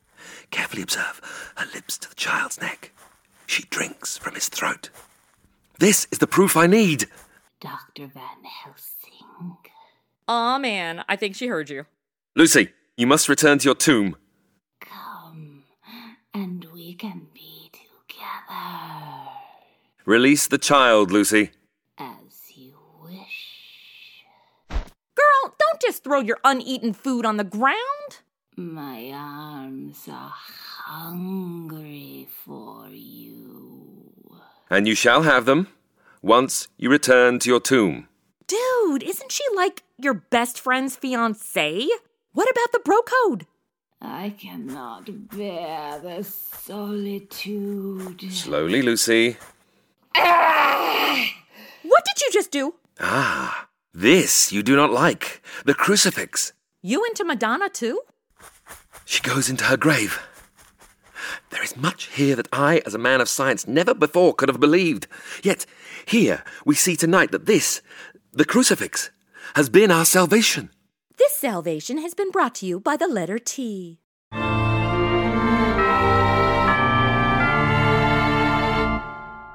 Carefully 0.50 0.82
observe 0.82 1.20
her 1.56 1.66
lips 1.74 1.96
to 1.98 2.08
the 2.08 2.14
child's 2.14 2.60
neck. 2.60 2.92
She 3.46 3.64
drinks 3.64 4.18
from 4.18 4.34
his 4.34 4.48
throat. 4.48 4.90
This 5.78 6.06
is 6.10 6.18
the 6.18 6.26
proof 6.26 6.56
I 6.56 6.66
need. 6.66 7.06
Dr. 7.60 8.06
Van 8.08 8.42
Helsing. 8.64 9.56
Aw, 10.28 10.58
man, 10.58 11.04
I 11.08 11.16
think 11.16 11.34
she 11.36 11.46
heard 11.48 11.70
you. 11.70 11.86
Lucy, 12.34 12.70
you 12.96 13.06
must 13.06 13.28
return 13.28 13.58
to 13.58 13.64
your 13.64 13.74
tomb. 13.74 14.16
Come, 14.80 15.64
and 16.34 16.66
we 16.72 16.94
can 16.94 17.26
be 17.34 17.70
together 17.72 19.30
Release 20.04 20.46
the 20.48 20.58
child, 20.58 21.10
Lucy. 21.12 21.50
as 21.98 22.08
you 22.54 22.74
wish. 23.02 24.24
Girl, 24.70 25.54
don't 25.58 25.71
just 25.82 26.04
throw 26.04 26.20
your 26.20 26.38
uneaten 26.44 26.92
food 26.92 27.26
on 27.26 27.36
the 27.36 27.44
ground. 27.44 28.20
My 28.56 29.10
arms 29.12 30.08
are 30.10 30.32
hungry 30.84 32.28
for 32.44 32.88
you. 32.88 34.12
And 34.70 34.86
you 34.86 34.94
shall 34.94 35.22
have 35.22 35.44
them 35.44 35.68
once 36.22 36.68
you 36.78 36.88
return 36.90 37.38
to 37.40 37.48
your 37.50 37.60
tomb. 37.60 38.08
Dude, 38.46 39.02
isn't 39.02 39.32
she 39.32 39.44
like 39.54 39.82
your 39.98 40.14
best 40.14 40.60
friend's 40.60 40.96
fiance? 40.96 41.88
What 42.32 42.48
about 42.50 42.72
the 42.72 42.80
bro 42.84 42.98
code? 43.02 43.46
I 44.00 44.30
cannot 44.38 45.28
bear 45.30 45.98
the 46.00 46.24
solitude. 46.24 48.20
Slowly, 48.32 48.82
Lucy. 48.82 49.36
What 50.14 52.04
did 52.04 52.20
you 52.22 52.30
just 52.32 52.50
do? 52.50 52.74
Ah, 53.00 53.68
this 53.94 54.52
you 54.52 54.62
do 54.62 54.76
not 54.76 54.90
like. 54.90 55.42
The 55.64 55.74
crucifix. 55.74 56.52
You 56.82 57.04
into 57.04 57.24
Madonna 57.24 57.68
too? 57.68 58.00
She 59.04 59.20
goes 59.20 59.48
into 59.48 59.64
her 59.64 59.76
grave. 59.76 60.20
There 61.50 61.62
is 61.62 61.76
much 61.76 62.04
here 62.06 62.34
that 62.36 62.48
I, 62.52 62.82
as 62.86 62.94
a 62.94 62.98
man 62.98 63.20
of 63.20 63.28
science, 63.28 63.68
never 63.68 63.94
before 63.94 64.34
could 64.34 64.48
have 64.48 64.60
believed. 64.60 65.06
Yet, 65.42 65.66
here 66.06 66.42
we 66.64 66.74
see 66.74 66.96
tonight 66.96 67.30
that 67.30 67.46
this, 67.46 67.82
the 68.32 68.44
crucifix, 68.44 69.10
has 69.54 69.68
been 69.68 69.90
our 69.90 70.04
salvation. 70.04 70.70
This 71.18 71.36
salvation 71.36 71.98
has 71.98 72.14
been 72.14 72.30
brought 72.30 72.54
to 72.56 72.66
you 72.66 72.80
by 72.80 72.96
the 72.96 73.06
letter 73.06 73.38
T. 73.38 74.01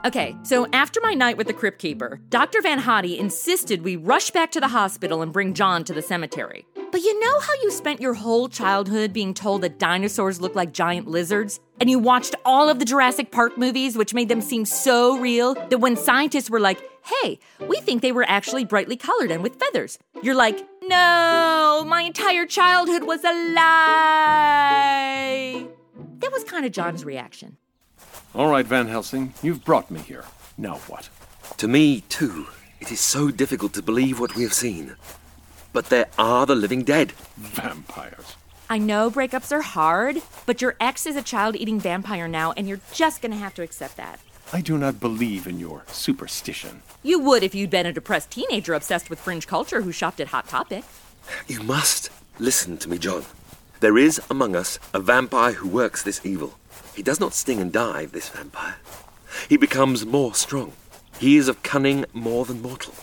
Okay, 0.05 0.37
so 0.43 0.67
after 0.73 1.01
my 1.01 1.13
night 1.15 1.37
with 1.37 1.47
the 1.47 1.53
Crypt 1.53 1.79
Keeper, 1.79 2.21
Dr. 2.29 2.61
Van 2.61 2.79
Hottie 2.79 3.17
insisted 3.17 3.81
we 3.81 3.95
rush 3.95 4.29
back 4.31 4.51
to 4.51 4.59
the 4.59 4.67
hospital 4.67 5.23
and 5.23 5.33
bring 5.33 5.55
John 5.55 5.83
to 5.85 5.93
the 5.93 6.03
cemetery. 6.03 6.67
But 6.91 7.01
you 7.01 7.19
know 7.19 7.39
how 7.39 7.53
you 7.63 7.71
spent 7.71 7.99
your 7.99 8.13
whole 8.13 8.47
childhood 8.47 9.11
being 9.11 9.33
told 9.33 9.63
that 9.63 9.79
dinosaurs 9.79 10.39
look 10.39 10.55
like 10.55 10.71
giant 10.71 11.07
lizards? 11.07 11.59
And 11.81 11.89
you 11.89 11.97
watched 11.99 12.35
all 12.45 12.69
of 12.69 12.77
the 12.79 12.85
Jurassic 12.85 13.31
Park 13.31 13.57
movies, 13.57 13.97
which 13.97 14.13
made 14.13 14.29
them 14.29 14.39
seem 14.39 14.65
so 14.65 15.17
real 15.17 15.55
that 15.55 15.79
when 15.79 15.97
scientists 15.97 16.49
were 16.49 16.59
like, 16.59 16.79
hey, 17.03 17.39
we 17.67 17.77
think 17.77 18.01
they 18.01 18.11
were 18.11 18.25
actually 18.29 18.65
brightly 18.65 18.97
colored 18.97 19.31
and 19.31 19.41
with 19.41 19.59
feathers, 19.59 19.97
you're 20.21 20.35
like, 20.35 20.59
no, 20.83 21.83
my 21.87 22.03
entire 22.03 22.45
childhood 22.45 23.03
was 23.03 23.23
a 23.23 23.33
lie. 23.53 23.65
That 26.19 26.31
was 26.31 26.43
kind 26.43 26.65
of 26.65 26.71
John's 26.71 27.03
reaction. 27.03 27.57
All 28.35 28.49
right, 28.49 28.65
Van 28.65 28.87
Helsing, 28.87 29.33
you've 29.41 29.65
brought 29.65 29.89
me 29.89 29.99
here. 29.99 30.25
Now 30.57 30.75
what? 30.87 31.09
To 31.57 31.67
me, 31.67 32.01
too, 32.01 32.47
it 32.79 32.91
is 32.91 32.99
so 32.99 33.31
difficult 33.31 33.73
to 33.73 33.81
believe 33.81 34.19
what 34.19 34.35
we 34.35 34.43
have 34.43 34.53
seen. 34.53 34.95
But 35.73 35.85
there 35.89 36.07
are 36.19 36.45
the 36.45 36.55
living 36.55 36.83
dead. 36.83 37.13
Vampires. 37.37 38.35
I 38.69 38.77
know 38.77 39.09
breakups 39.09 39.51
are 39.51 39.61
hard, 39.61 40.21
but 40.45 40.61
your 40.61 40.75
ex 40.79 41.05
is 41.05 41.15
a 41.15 41.21
child 41.21 41.55
eating 41.55 41.79
vampire 41.79 42.27
now, 42.27 42.51
and 42.51 42.67
you're 42.67 42.81
just 42.91 43.21
gonna 43.21 43.37
have 43.37 43.53
to 43.55 43.63
accept 43.63 43.97
that. 43.97 44.19
I 44.51 44.61
do 44.61 44.77
not 44.77 44.99
believe 44.99 45.47
in 45.47 45.59
your 45.59 45.83
superstition. 45.87 46.81
You 47.03 47.19
would 47.19 47.43
if 47.43 47.55
you'd 47.55 47.69
been 47.69 47.85
a 47.85 47.93
depressed 47.93 48.31
teenager 48.31 48.73
obsessed 48.73 49.09
with 49.09 49.19
fringe 49.19 49.47
culture 49.47 49.81
who 49.81 49.91
shopped 49.91 50.19
at 50.19 50.27
Hot 50.27 50.47
Topic. 50.47 50.83
You 51.47 51.63
must 51.63 52.09
listen 52.39 52.77
to 52.79 52.89
me, 52.89 52.97
John. 52.97 53.23
There 53.79 53.97
is 53.97 54.21
among 54.29 54.55
us 54.55 54.79
a 54.93 54.99
vampire 54.99 55.53
who 55.53 55.67
works 55.67 56.03
this 56.03 56.25
evil. 56.25 56.57
He 56.97 57.03
does 57.03 57.19
not 57.19 57.35
sting 57.35 57.61
and 57.61 57.71
die, 57.71 58.05
this 58.05 58.27
vampire. 58.29 58.77
He 59.47 59.55
becomes 59.55 60.03
more 60.03 60.33
strong. 60.33 60.71
He 61.19 61.37
is 61.37 61.47
of 61.47 61.61
cunning 61.61 62.05
more 62.11 62.43
than 62.43 62.59
mortal. 62.59 62.95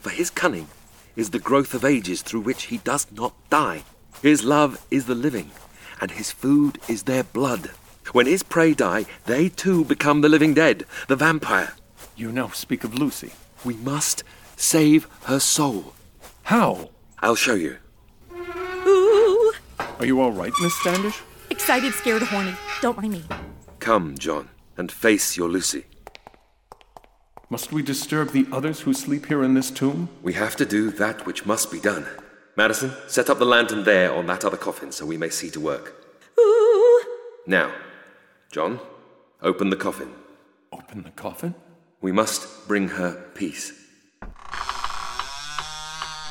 For 0.00 0.10
his 0.10 0.30
cunning 0.30 0.68
is 1.16 1.30
the 1.30 1.40
growth 1.40 1.74
of 1.74 1.84
ages 1.84 2.22
through 2.22 2.42
which 2.42 2.66
he 2.66 2.78
does 2.78 3.10
not 3.10 3.34
die. 3.50 3.82
His 4.22 4.44
love 4.44 4.86
is 4.92 5.06
the 5.06 5.16
living, 5.16 5.50
and 6.00 6.12
his 6.12 6.30
food 6.30 6.78
is 6.86 7.02
their 7.02 7.24
blood. 7.24 7.72
When 8.12 8.26
his 8.26 8.44
prey 8.44 8.74
die, 8.74 9.06
they 9.24 9.48
too 9.48 9.84
become 9.84 10.20
the 10.20 10.28
living 10.28 10.54
dead, 10.54 10.84
the 11.08 11.16
vampire. 11.16 11.74
You 12.14 12.30
now 12.30 12.50
speak 12.50 12.84
of 12.84 12.94
Lucy. 12.96 13.32
We 13.64 13.74
must 13.74 14.22
save 14.54 15.08
her 15.24 15.40
soul. 15.40 15.94
How? 16.44 16.90
I'll 17.18 17.34
show 17.34 17.54
you. 17.54 17.78
Ooh! 18.32 19.52
Are 19.98 20.06
you 20.06 20.20
all 20.20 20.30
right, 20.30 20.52
Miss 20.60 20.78
Standish? 20.78 21.20
Excited, 21.56 21.94
scared, 21.94 22.22
horny. 22.22 22.54
Don't 22.82 22.98
mind 22.98 23.14
me. 23.14 23.24
Come, 23.78 24.18
John, 24.18 24.50
and 24.76 24.92
face 24.92 25.38
your 25.38 25.48
Lucy. 25.48 25.86
Must 27.48 27.72
we 27.72 27.82
disturb 27.82 28.30
the 28.30 28.46
others 28.52 28.80
who 28.80 28.92
sleep 28.92 29.24
here 29.24 29.42
in 29.42 29.54
this 29.54 29.70
tomb? 29.70 30.10
We 30.22 30.34
have 30.34 30.54
to 30.56 30.66
do 30.66 30.90
that 30.90 31.24
which 31.24 31.46
must 31.46 31.72
be 31.72 31.80
done. 31.80 32.06
Madison, 32.56 32.92
set 33.08 33.30
up 33.30 33.38
the 33.38 33.46
lantern 33.46 33.84
there 33.84 34.12
on 34.14 34.26
that 34.26 34.44
other 34.44 34.58
coffin 34.58 34.92
so 34.92 35.06
we 35.06 35.16
may 35.16 35.30
see 35.30 35.48
to 35.50 35.58
work. 35.58 35.94
Ooh! 36.38 37.04
Now, 37.46 37.72
John, 38.52 38.78
open 39.40 39.70
the 39.70 39.76
coffin. 39.76 40.12
Open 40.70 41.04
the 41.04 41.10
coffin? 41.10 41.54
We 42.02 42.12
must 42.12 42.68
bring 42.68 42.88
her 42.88 43.30
peace. 43.34 43.72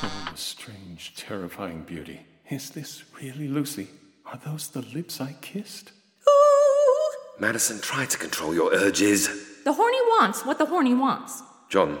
Oh, 0.02 0.28
the 0.30 0.36
strange, 0.36 1.16
terrifying 1.16 1.82
beauty. 1.82 2.20
Is 2.48 2.70
this 2.70 3.02
really 3.20 3.48
Lucy? 3.48 3.88
Are 4.36 4.50
those 4.50 4.68
the 4.68 4.82
lips 4.82 5.18
I 5.18 5.34
kissed? 5.40 5.92
Ooh! 6.28 7.40
Madison, 7.40 7.80
try 7.80 8.04
to 8.04 8.18
control 8.18 8.54
your 8.54 8.70
urges. 8.70 9.30
The 9.64 9.72
horny 9.72 10.00
wants 10.08 10.44
what 10.44 10.58
the 10.58 10.66
horny 10.66 10.92
wants. 10.92 11.42
John, 11.70 11.98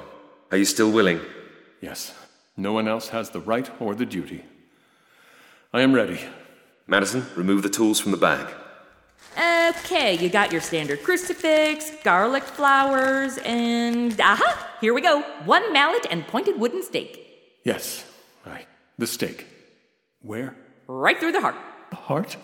are 0.50 0.58
you 0.58 0.66
still 0.66 0.90
willing? 0.90 1.20
Yes. 1.80 2.12
No 2.54 2.74
one 2.74 2.88
else 2.88 3.08
has 3.08 3.30
the 3.30 3.40
right 3.40 3.70
or 3.80 3.94
the 3.94 4.04
duty. 4.04 4.44
I 5.72 5.80
am 5.80 5.94
ready. 5.94 6.20
Madison, 6.86 7.24
remove 7.36 7.62
the 7.62 7.70
tools 7.70 8.00
from 8.00 8.10
the 8.10 8.18
bag. 8.18 8.52
Okay, 9.70 10.18
you 10.18 10.28
got 10.28 10.52
your 10.52 10.60
standard 10.60 11.02
crucifix, 11.02 11.90
garlic 12.04 12.42
flowers, 12.42 13.38
and 13.46 14.20
aha! 14.20 14.76
Here 14.82 14.92
we 14.92 15.00
go. 15.00 15.22
One 15.46 15.72
mallet 15.72 16.06
and 16.10 16.26
pointed 16.26 16.60
wooden 16.60 16.82
stake. 16.82 17.18
Yes, 17.64 18.04
right. 18.44 18.66
The 18.98 19.06
stake. 19.06 19.46
Where? 20.20 20.54
Right 20.86 21.18
through 21.18 21.32
the 21.32 21.40
heart. 21.40 21.56
The 21.96 22.02
heart? 22.02 22.36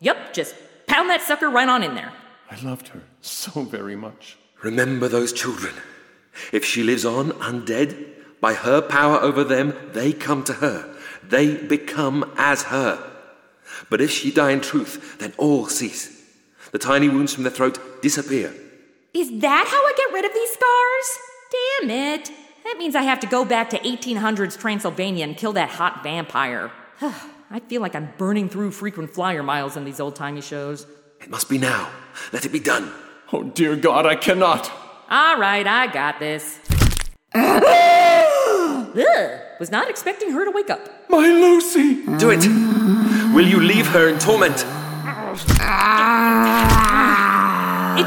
Yep, 0.00 0.34
just 0.34 0.54
pound 0.86 1.08
that 1.08 1.22
sucker 1.22 1.48
right 1.48 1.68
on 1.68 1.82
in 1.82 1.94
there. 1.94 2.12
I 2.50 2.60
loved 2.60 2.88
her 2.88 3.02
so 3.22 3.62
very 3.62 3.96
much. 3.96 4.36
Remember 4.62 5.08
those 5.08 5.32
children. 5.32 5.74
If 6.52 6.64
she 6.64 6.82
lives 6.82 7.04
on 7.04 7.30
undead, 7.32 8.06
by 8.40 8.54
her 8.54 8.80
power 8.82 9.18
over 9.18 9.44
them, 9.44 9.74
they 9.92 10.12
come 10.12 10.44
to 10.44 10.54
her. 10.54 10.94
They 11.22 11.56
become 11.56 12.32
as 12.36 12.64
her. 12.64 13.02
But 13.90 14.00
if 14.00 14.10
she 14.10 14.30
die 14.30 14.50
in 14.50 14.60
truth, 14.60 15.18
then 15.18 15.32
all 15.38 15.66
cease. 15.66 16.14
The 16.72 16.78
tiny 16.78 17.08
wounds 17.08 17.32
from 17.34 17.44
their 17.44 17.52
throat 17.52 18.02
disappear. 18.02 18.54
Is 19.14 19.40
that 19.40 19.66
how 19.68 19.82
I 19.84 19.94
get 19.96 20.12
rid 20.12 20.24
of 20.26 20.34
these 20.34 20.50
scars? 20.50 21.18
Damn 21.80 21.90
it. 21.90 22.30
That 22.64 22.76
means 22.78 22.94
I 22.94 23.02
have 23.02 23.20
to 23.20 23.26
go 23.26 23.44
back 23.44 23.70
to 23.70 23.78
1800s 23.78 24.58
Transylvania 24.58 25.24
and 25.24 25.36
kill 25.36 25.54
that 25.54 25.70
hot 25.70 26.02
vampire. 26.02 26.70
I 27.50 27.60
feel 27.60 27.80
like 27.80 27.94
I'm 27.94 28.12
burning 28.18 28.50
through 28.50 28.72
frequent 28.72 29.08
flyer 29.10 29.42
miles 29.42 29.78
in 29.78 29.84
these 29.84 30.00
old 30.00 30.14
timey 30.14 30.42
shows. 30.42 30.86
It 31.20 31.30
must 31.30 31.48
be 31.48 31.56
now. 31.56 31.88
Let 32.30 32.44
it 32.44 32.50
be 32.50 32.60
done. 32.60 32.92
Oh, 33.32 33.42
dear 33.42 33.74
God, 33.74 34.04
I 34.04 34.16
cannot. 34.16 34.70
All 35.10 35.38
right, 35.38 35.66
I 35.66 35.86
got 35.86 36.20
this. 36.20 36.60
Ugh, 37.34 38.94
was 39.58 39.70
not 39.70 39.88
expecting 39.88 40.32
her 40.32 40.44
to 40.44 40.50
wake 40.50 40.68
up. 40.68 41.08
My 41.08 41.26
Lucy! 41.26 42.04
Do 42.18 42.28
it! 42.30 42.46
Will 43.34 43.46
you 43.46 43.60
leave 43.60 43.86
her 43.88 44.08
in 44.08 44.18
torment? 44.18 44.56
It's 44.56 44.62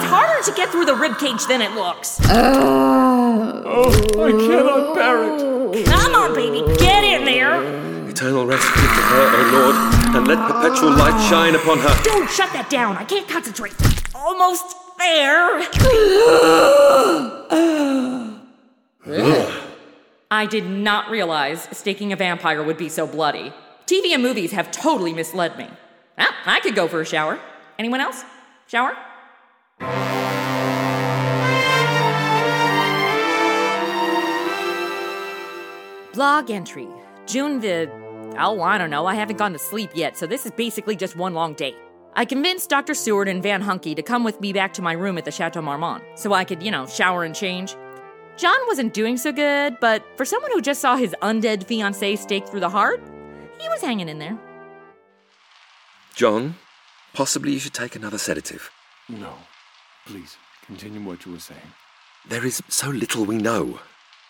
harder 0.05 0.43
to 0.43 0.51
get 0.55 0.69
through 0.69 0.85
the 0.85 0.93
ribcage 0.93 1.47
than 1.47 1.63
it 1.63 1.71
looks. 1.71 2.19
Oh. 2.25 3.63
oh, 3.65 3.89
I 4.23 4.31
cannot 4.31 4.93
bear 4.93 5.23
it. 5.73 5.85
Come 5.87 6.13
on, 6.13 6.35
baby, 6.35 6.61
get 6.77 7.03
in 7.03 7.25
there. 7.25 7.90
Eternal 8.21 8.45
rest 8.45 8.69
give 8.75 8.83
to 8.83 9.01
her, 9.01 9.25
O 9.33 9.41
Lord, 9.51 9.73
and 10.15 10.27
let 10.27 10.37
perpetual 10.47 10.91
light 10.91 11.19
shine 11.27 11.55
upon 11.55 11.79
her. 11.79 11.89
Don't 12.03 12.29
shut 12.29 12.53
that 12.53 12.69
down. 12.69 12.95
I 12.95 13.03
can't 13.03 13.27
concentrate. 13.27 13.73
Almost 14.13 14.75
there. 14.99 15.57
I 20.29 20.45
did 20.47 20.69
not 20.69 21.09
realize 21.09 21.67
staking 21.71 22.13
a 22.13 22.15
vampire 22.15 22.61
would 22.61 22.77
be 22.77 22.89
so 22.89 23.07
bloody. 23.07 23.51
TV 23.87 24.13
and 24.13 24.21
movies 24.21 24.51
have 24.51 24.69
totally 24.69 25.15
misled 25.15 25.57
me. 25.57 25.67
Ah, 26.19 26.31
I 26.45 26.59
could 26.59 26.75
go 26.75 26.87
for 26.87 27.01
a 27.01 27.05
shower. 27.05 27.39
Anyone 27.79 28.01
else? 28.01 28.23
Shower? 28.67 28.95
Blog 36.13 36.51
entry. 36.51 36.87
June 37.25 37.59
the. 37.59 38.00
Oh, 38.37 38.61
I 38.61 38.77
don't 38.77 38.89
know. 38.89 39.05
I 39.05 39.15
haven't 39.15 39.37
gone 39.37 39.53
to 39.53 39.59
sleep 39.59 39.91
yet, 39.93 40.17
so 40.17 40.25
this 40.25 40.45
is 40.45 40.51
basically 40.51 40.95
just 40.95 41.15
one 41.15 41.33
long 41.33 41.53
day. 41.53 41.75
I 42.15 42.25
convinced 42.25 42.69
Dr. 42.69 42.93
Seward 42.93 43.27
and 43.27 43.41
Van 43.41 43.61
Hunky 43.61 43.95
to 43.95 44.01
come 44.01 44.23
with 44.23 44.39
me 44.41 44.51
back 44.53 44.73
to 44.73 44.81
my 44.81 44.93
room 44.93 45.17
at 45.17 45.25
the 45.25 45.31
Chateau 45.31 45.61
Marmont 45.61 46.03
so 46.15 46.33
I 46.33 46.43
could, 46.43 46.61
you 46.61 46.71
know, 46.71 46.85
shower 46.87 47.23
and 47.23 47.35
change. 47.35 47.75
John 48.37 48.57
wasn't 48.67 48.93
doing 48.93 49.17
so 49.17 49.31
good, 49.31 49.77
but 49.79 50.03
for 50.17 50.25
someone 50.25 50.51
who 50.51 50.61
just 50.61 50.81
saw 50.81 50.95
his 50.95 51.15
undead 51.21 51.65
fiancée 51.65 52.17
stake 52.17 52.47
through 52.47 52.59
the 52.61 52.69
heart, 52.69 53.01
he 53.59 53.69
was 53.69 53.81
hanging 53.81 54.09
in 54.09 54.19
there. 54.19 54.37
John, 56.15 56.55
Possibly 57.13 57.51
you 57.51 57.59
should 57.59 57.73
take 57.73 57.95
another 57.95 58.17
sedative. 58.17 58.71
No. 59.09 59.33
Please, 60.05 60.37
continue 60.65 61.01
what 61.01 61.25
you 61.25 61.33
were 61.33 61.39
saying. 61.39 61.73
There 62.27 62.45
is 62.45 62.61
so 62.69 62.89
little 62.89 63.25
we 63.25 63.37
know. 63.37 63.79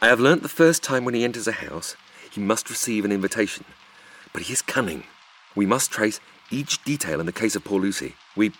I 0.01 0.07
have 0.07 0.19
learnt 0.19 0.41
the 0.41 0.49
first 0.49 0.81
time 0.81 1.05
when 1.05 1.13
he 1.13 1.23
enters 1.23 1.47
a 1.47 1.51
house, 1.51 1.95
he 2.31 2.41
must 2.41 2.69
receive 2.69 3.05
an 3.05 3.11
invitation. 3.11 3.65
But 4.33 4.43
he 4.43 4.53
is 4.53 4.61
cunning. 4.61 5.03
We 5.55 5.65
must 5.65 5.91
trace 5.91 6.19
each 6.49 6.83
detail 6.83 7.19
in 7.19 7.25
the 7.25 7.31
case 7.31 7.55
of 7.55 7.63
poor 7.63 7.79
Lucy. 7.79 8.15
We. 8.35 8.51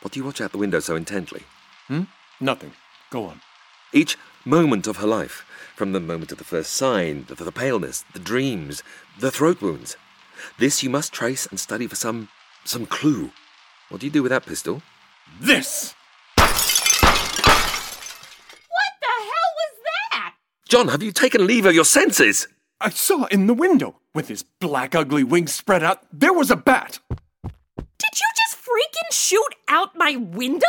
What 0.00 0.12
do 0.12 0.20
you 0.20 0.24
watch 0.24 0.40
out 0.40 0.52
the 0.52 0.58
window 0.58 0.80
so 0.80 0.94
intently? 0.96 1.42
Hmm? 1.88 2.04
Nothing. 2.40 2.72
Go 3.10 3.24
on. 3.24 3.40
Each 3.92 4.16
moment 4.44 4.86
of 4.86 4.98
her 4.98 5.06
life, 5.06 5.44
from 5.74 5.92
the 5.92 6.00
moment 6.00 6.30
of 6.30 6.38
the 6.38 6.44
first 6.44 6.72
sign, 6.72 7.24
the, 7.28 7.34
the 7.34 7.52
paleness, 7.52 8.04
the 8.12 8.18
dreams, 8.18 8.82
the 9.18 9.30
throat 9.30 9.60
wounds. 9.60 9.96
This 10.58 10.82
you 10.82 10.90
must 10.90 11.12
trace 11.12 11.46
and 11.46 11.58
study 11.58 11.86
for 11.86 11.96
some 11.96 12.28
some 12.64 12.86
clue. 12.86 13.32
What 13.88 14.00
do 14.00 14.06
you 14.06 14.12
do 14.12 14.22
with 14.22 14.30
that 14.30 14.46
pistol? 14.46 14.82
This! 15.40 15.94
What 16.36 16.52
the 19.00 19.14
hell 19.18 19.50
was 19.56 19.74
that? 20.12 20.34
John, 20.68 20.88
have 20.88 21.02
you 21.02 21.12
taken 21.12 21.46
leave 21.46 21.66
of 21.66 21.74
your 21.74 21.84
senses? 21.84 22.46
I 22.80 22.90
saw 22.90 23.26
in 23.26 23.48
the 23.48 23.54
window, 23.54 23.96
with 24.14 24.28
his 24.28 24.44
black, 24.44 24.94
ugly 24.94 25.24
wings 25.24 25.52
spread 25.52 25.82
out, 25.82 26.02
there 26.12 26.32
was 26.32 26.50
a 26.50 26.56
bat. 26.56 27.00
Did 27.08 28.20
you 28.20 28.26
just 28.36 28.56
freaking 28.56 29.10
shoot 29.12 29.54
out 29.66 29.96
my 29.96 30.14
window? 30.14 30.66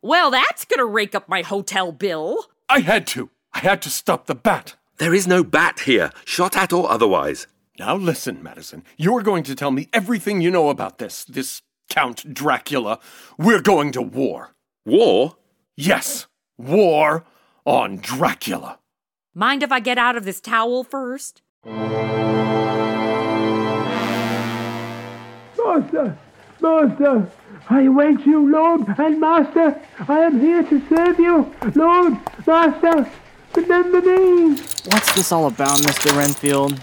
Well, 0.00 0.30
that's 0.30 0.64
gonna 0.64 0.86
rake 0.86 1.14
up 1.14 1.28
my 1.28 1.42
hotel 1.42 1.90
bill. 1.90 2.46
I 2.68 2.80
had 2.80 3.06
to. 3.08 3.30
I 3.52 3.60
had 3.60 3.82
to 3.82 3.90
stop 3.90 4.26
the 4.26 4.34
bat. 4.34 4.76
There 4.98 5.12
is 5.12 5.26
no 5.26 5.42
bat 5.42 5.80
here, 5.80 6.12
shot 6.24 6.56
at 6.56 6.72
or 6.72 6.88
otherwise. 6.90 7.48
Now 7.78 7.96
listen, 7.96 8.42
Madison. 8.42 8.84
You're 8.96 9.22
going 9.22 9.42
to 9.44 9.54
tell 9.54 9.70
me 9.70 9.88
everything 9.92 10.40
you 10.40 10.50
know 10.50 10.68
about 10.68 10.98
this, 10.98 11.24
this 11.24 11.62
Count 11.88 12.32
Dracula. 12.32 13.00
We're 13.38 13.62
going 13.62 13.92
to 13.92 14.02
war. 14.02 14.50
War? 14.84 15.36
Yes, 15.76 16.26
war 16.58 17.24
on 17.64 17.96
Dracula. 17.96 18.79
Mind 19.34 19.62
if 19.62 19.70
I 19.70 19.78
get 19.78 19.96
out 19.96 20.16
of 20.16 20.24
this 20.24 20.40
towel 20.40 20.82
first? 20.82 21.40
Master, 25.56 26.18
Master, 26.60 27.30
I 27.68 27.82
await 27.82 28.26
you, 28.26 28.50
Lord 28.50 28.86
and 28.98 29.20
Master. 29.20 29.80
I 30.08 30.18
am 30.18 30.40
here 30.40 30.64
to 30.64 30.88
serve 30.88 31.20
you, 31.20 31.54
Lord, 31.76 32.14
Master. 32.44 33.08
Remember 33.54 34.00
me. 34.00 34.56
What's 34.86 35.14
this 35.14 35.30
all 35.30 35.46
about, 35.46 35.78
Mr. 35.78 36.16
Renfield? 36.16 36.80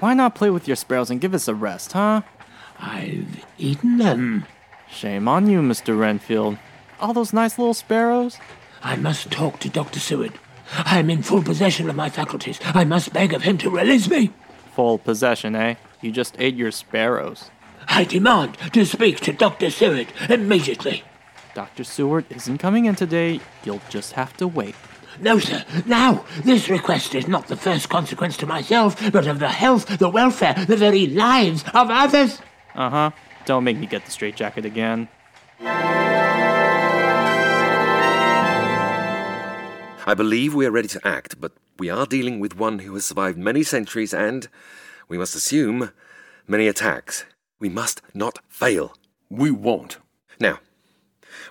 Why 0.00 0.12
not 0.12 0.34
play 0.34 0.50
with 0.50 0.68
your 0.68 0.76
sparrows 0.76 1.08
and 1.10 1.18
give 1.18 1.32
us 1.32 1.48
a 1.48 1.54
rest, 1.54 1.92
huh? 1.92 2.20
I've 2.78 3.42
eaten 3.56 3.96
them. 3.96 4.44
Shame 4.90 5.28
on 5.28 5.48
you, 5.48 5.60
Mr. 5.60 5.98
Renfield. 5.98 6.58
All 7.00 7.14
those 7.14 7.32
nice 7.32 7.56
little 7.58 7.72
sparrows. 7.72 8.36
I 8.82 8.96
must 8.96 9.30
talk 9.30 9.60
to 9.60 9.70
Dr. 9.70 9.98
Seward. 9.98 10.38
I 10.72 10.98
am 10.98 11.10
in 11.10 11.22
full 11.22 11.42
possession 11.42 11.88
of 11.88 11.96
my 11.96 12.10
faculties. 12.10 12.58
I 12.62 12.84
must 12.84 13.12
beg 13.12 13.32
of 13.32 13.42
him 13.42 13.58
to 13.58 13.70
release 13.70 14.08
me. 14.08 14.30
Full 14.74 14.98
possession, 14.98 15.56
eh? 15.56 15.74
You 16.00 16.12
just 16.12 16.36
ate 16.38 16.54
your 16.54 16.70
sparrows. 16.70 17.50
I 17.88 18.04
demand 18.04 18.56
to 18.72 18.84
speak 18.84 19.20
to 19.20 19.32
Dr. 19.32 19.70
Seward 19.70 20.08
immediately. 20.28 21.02
Dr. 21.54 21.84
Seward 21.84 22.26
isn't 22.30 22.58
coming 22.58 22.84
in 22.84 22.94
today. 22.94 23.40
You'll 23.64 23.80
just 23.88 24.12
have 24.12 24.36
to 24.36 24.46
wait. 24.46 24.74
No, 25.20 25.38
sir. 25.38 25.64
Now, 25.86 26.24
this 26.44 26.68
request 26.68 27.14
is 27.14 27.26
not 27.26 27.48
the 27.48 27.56
first 27.56 27.88
consequence 27.88 28.36
to 28.36 28.46
myself, 28.46 29.10
but 29.10 29.26
of 29.26 29.40
the 29.40 29.48
health, 29.48 29.98
the 29.98 30.08
welfare, 30.08 30.54
the 30.54 30.76
very 30.76 31.06
lives 31.08 31.64
of 31.74 31.90
others. 31.90 32.40
Uh 32.74 32.90
huh. 32.90 33.10
Don't 33.44 33.64
make 33.64 33.78
me 33.78 33.86
get 33.86 34.04
the 34.04 34.10
straitjacket 34.12 34.64
again. 34.64 35.08
I 40.08 40.14
believe 40.14 40.54
we 40.54 40.64
are 40.64 40.70
ready 40.70 40.88
to 40.88 41.06
act, 41.06 41.38
but 41.38 41.52
we 41.78 41.90
are 41.90 42.06
dealing 42.06 42.40
with 42.40 42.56
one 42.56 42.78
who 42.78 42.94
has 42.94 43.04
survived 43.04 43.36
many 43.36 43.62
centuries 43.62 44.14
and, 44.14 44.48
we 45.06 45.18
must 45.18 45.34
assume, 45.34 45.92
many 46.46 46.66
attacks. 46.66 47.26
We 47.60 47.68
must 47.68 48.00
not 48.14 48.38
fail. 48.48 48.94
We 49.28 49.50
won't. 49.50 49.98
Now, 50.40 50.60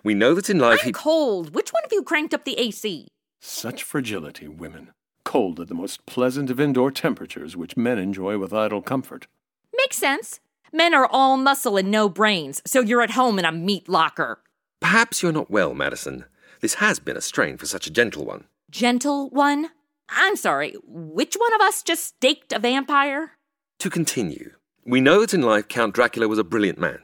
we 0.04 0.16
know 0.16 0.34
that 0.34 0.50
in 0.50 0.58
life 0.58 0.80
I'm 0.82 0.88
he. 0.88 0.92
cold. 0.92 1.54
Which 1.54 1.70
one 1.70 1.86
of 1.86 1.92
you 1.94 2.02
cranked 2.02 2.34
up 2.34 2.46
the 2.46 2.58
AC? 2.58 3.10
Such 3.40 3.84
fragility, 3.84 4.48
women. 4.48 4.90
Cold 5.24 5.60
at 5.60 5.68
the 5.68 5.76
most 5.76 6.08
pleasant 6.08 6.50
of 6.50 6.60
indoor 6.60 6.90
temperatures, 6.90 7.56
which 7.56 7.78
men 7.78 8.00
enjoy 8.00 8.40
with 8.40 8.54
idle 8.54 8.82
comfort. 8.82 9.28
Makes 9.78 9.98
sense. 9.98 10.40
Men 10.74 10.96
are 10.96 11.06
all 11.06 11.38
muscle 11.38 11.78
and 11.78 11.92
no 11.92 12.10
brains, 12.10 12.64
so 12.66 12.82
you're 12.82 13.04
at 13.04 13.12
home 13.12 13.38
in 13.38 13.46
a 13.46 13.52
meat 13.52 13.88
locker. 13.88 14.42
Perhaps 14.80 15.22
you're 15.22 15.32
not 15.32 15.52
well, 15.52 15.76
Madison. 15.76 16.26
This 16.62 16.76
has 16.76 17.00
been 17.00 17.18
a 17.18 17.22
strain 17.22 17.58
for 17.58 17.66
such 17.66 17.88
a 17.88 17.92
gentle 17.92 18.26
one. 18.26 18.46
Gentle 18.70 19.30
one? 19.30 19.70
I'm 20.10 20.36
sorry, 20.36 20.76
which 20.86 21.36
one 21.36 21.54
of 21.54 21.62
us 21.62 21.84
just 21.84 22.06
staked 22.06 22.54
a 22.54 22.60
vampire? 22.60 23.32
To 23.80 23.90
continue, 23.90 24.54
we 24.86 25.02
know 25.02 25.22
that 25.22 25.34
in 25.34 25.42
life 25.42 25.68
Count 25.68 25.94
Dracula 25.94 26.28
was 26.28 26.40
a 26.40 26.44
brilliant 26.44 26.80
man, 26.80 27.00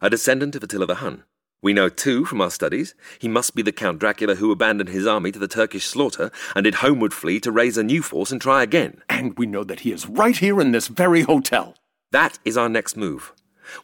a 0.00 0.08
descendant 0.08 0.56
of 0.56 0.62
Attila 0.62 0.86
the 0.86 0.94
Hun. 0.96 1.24
We 1.62 1.72
know, 1.72 1.88
too, 1.88 2.24
from 2.24 2.40
our 2.40 2.50
studies, 2.50 2.94
he 3.18 3.28
must 3.28 3.54
be 3.54 3.62
the 3.62 3.72
Count 3.72 3.98
Dracula 3.98 4.36
who 4.36 4.52
abandoned 4.52 4.90
his 4.90 5.06
army 5.06 5.32
to 5.32 5.38
the 5.38 5.48
Turkish 5.48 5.86
slaughter 5.86 6.30
and 6.54 6.64
did 6.64 6.76
homeward 6.76 7.12
flee 7.12 7.40
to 7.40 7.50
raise 7.50 7.76
a 7.76 7.82
new 7.82 8.02
force 8.02 8.30
and 8.30 8.40
try 8.40 8.62
again. 8.62 9.02
And 9.08 9.36
we 9.36 9.46
know 9.46 9.64
that 9.64 9.80
he 9.80 9.90
is 9.90 10.06
right 10.06 10.36
here 10.36 10.60
in 10.60 10.72
this 10.72 10.86
very 10.88 11.22
hotel. 11.22 11.74
That 12.12 12.38
is 12.44 12.56
our 12.56 12.68
next 12.68 12.96
move. 12.96 13.32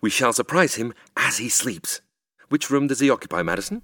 We 0.01 0.11
shall 0.11 0.33
surprise 0.33 0.77
him 0.77 0.95
as 1.17 1.39
he 1.39 1.49
sleeps. 1.49 2.01
Which 2.51 2.71
room 2.71 2.87
does 2.87 3.01
he 3.01 3.11
occupy, 3.11 3.43
Madison? 3.43 3.83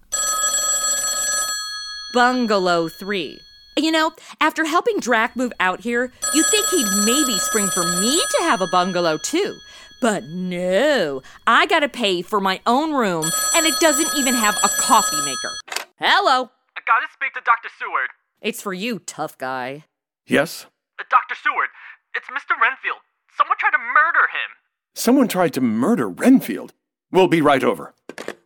Bungalow 2.19 2.89
3. 2.89 3.39
You 3.77 3.93
know, 3.93 4.11
after 4.41 4.65
helping 4.65 4.99
Drac 4.99 5.37
move 5.37 5.53
out 5.61 5.83
here, 5.83 6.11
you'd 6.35 6.47
think 6.51 6.67
he'd 6.67 7.05
maybe 7.05 7.39
spring 7.39 7.69
for 7.69 7.85
me 7.85 8.21
to 8.21 8.39
have 8.41 8.61
a 8.61 8.67
bungalow 8.67 9.19
too. 9.19 9.55
But 10.01 10.25
no, 10.25 11.23
I 11.47 11.67
gotta 11.67 11.89
pay 11.89 12.23
for 12.23 12.41
my 12.41 12.61
own 12.67 12.93
room, 12.93 13.31
and 13.55 13.67
it 13.67 13.75
doesn't 13.79 14.17
even 14.17 14.35
have 14.35 14.57
a 14.65 14.69
coffee 14.81 15.25
maker. 15.25 15.87
Hello. 16.01 16.51
I 16.77 16.81
gotta 16.85 17.07
speak 17.13 17.35
to 17.35 17.41
Dr. 17.45 17.69
Seward. 17.79 18.09
It's 18.41 18.61
for 18.61 18.75
you, 18.75 18.99
tough 18.99 19.39
guy. 19.39 19.85
Yes? 20.27 20.67
Uh, 20.99 21.05
Dr. 21.09 21.37
Seward, 21.41 21.69
it's 22.17 22.27
Mr. 22.27 22.61
Renfield. 22.61 22.99
Someone 23.37 23.59
tried 23.61 23.71
to 23.71 23.79
murder 23.79 24.27
him. 24.27 24.51
Someone 24.93 25.29
tried 25.29 25.55
to 25.55 25.61
murder 25.61 26.09
Renfield. 26.09 26.73
We'll 27.13 27.29
be 27.29 27.41
right 27.41 27.63
over. 27.63 27.95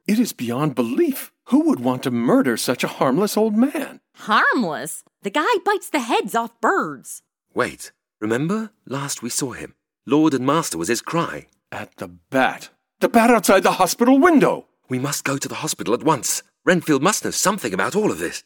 It 0.07 0.19
is 0.19 0.33
beyond 0.33 0.75
belief. 0.75 1.33
Who 1.47 1.61
would 1.69 1.81
want 1.81 2.03
to 2.03 2.11
murder 2.11 2.57
such 2.57 2.83
a 2.83 2.89
harmless 2.89 3.37
old 3.37 3.55
man? 3.55 4.01
Harmless? 4.17 5.05
The 5.23 5.31
guy 5.31 5.47
bites 5.65 5.89
the 5.91 6.01
heads 6.01 6.35
off 6.35 6.61
birds. 6.61 7.23
Wait, 7.55 7.93
remember 8.21 8.71
last 8.87 9.23
we 9.23 9.31
saw 9.31 9.53
him? 9.53 9.75
Lord 10.05 10.35
and 10.35 10.45
Master 10.45 10.77
was 10.77 10.89
his 10.89 11.03
cry. 11.03 11.47
At 11.71 11.97
the 11.97 12.09
bat. 12.09 12.71
The 13.01 13.09
bat 13.09 13.31
outside 13.31 13.63
the 13.63 13.73
hospital 13.73 14.19
window. 14.19 14.67
We 14.89 14.99
must 14.99 15.25
go 15.25 15.39
to 15.39 15.49
the 15.49 15.57
hospital 15.57 15.95
at 15.95 16.03
once. 16.03 16.43
Renfield 16.65 17.03
must 17.03 17.25
know 17.25 17.31
something 17.31 17.73
about 17.73 17.95
all 17.95 18.11
of 18.11 18.19
this. 18.19 18.43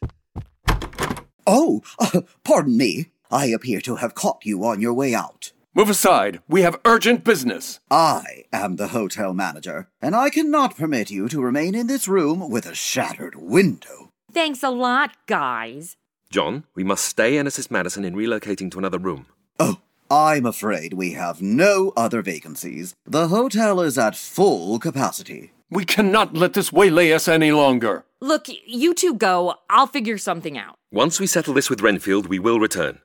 Oh, 1.46 1.82
uh, 1.98 2.20
pardon 2.44 2.76
me. 2.76 3.12
I 3.30 3.46
appear 3.46 3.80
to 3.82 3.96
have 3.96 4.14
caught 4.14 4.44
you 4.44 4.62
on 4.64 4.80
your 4.80 4.92
way 4.94 5.14
out. 5.14 5.52
Move 5.76 5.90
aside. 5.90 6.40
We 6.48 6.62
have 6.62 6.80
urgent 6.86 7.22
business. 7.22 7.80
I 7.90 8.44
am 8.50 8.76
the 8.76 8.88
hotel 8.88 9.34
manager, 9.34 9.88
and 10.00 10.16
I 10.16 10.30
cannot 10.30 10.74
permit 10.74 11.10
you 11.10 11.28
to 11.28 11.42
remain 11.42 11.74
in 11.74 11.86
this 11.86 12.08
room 12.08 12.48
with 12.48 12.64
a 12.64 12.74
shattered 12.74 13.34
window. 13.34 14.08
Thanks 14.32 14.62
a 14.62 14.70
lot, 14.70 15.10
guys. 15.26 15.98
John, 16.30 16.64
we 16.74 16.82
must 16.82 17.04
stay 17.04 17.36
and 17.36 17.46
assist 17.46 17.70
Madison 17.70 18.06
in 18.06 18.14
relocating 18.14 18.70
to 18.70 18.78
another 18.78 18.96
room. 18.96 19.26
Oh, 19.60 19.76
I'm 20.10 20.46
afraid 20.46 20.94
we 20.94 21.12
have 21.12 21.42
no 21.42 21.92
other 21.94 22.22
vacancies. 22.22 22.94
The 23.04 23.28
hotel 23.28 23.82
is 23.82 23.98
at 23.98 24.16
full 24.16 24.78
capacity. 24.78 25.52
We 25.70 25.84
cannot 25.84 26.32
let 26.32 26.54
this 26.54 26.72
waylay 26.72 27.12
us 27.12 27.28
any 27.28 27.52
longer. 27.52 28.06
Look, 28.22 28.46
you 28.66 28.94
two 28.94 29.12
go. 29.12 29.56
I'll 29.68 29.86
figure 29.86 30.16
something 30.16 30.56
out. 30.56 30.76
Once 30.90 31.20
we 31.20 31.26
settle 31.26 31.52
this 31.52 31.68
with 31.68 31.82
Renfield, 31.82 32.28
we 32.28 32.38
will 32.38 32.58
return. 32.58 33.00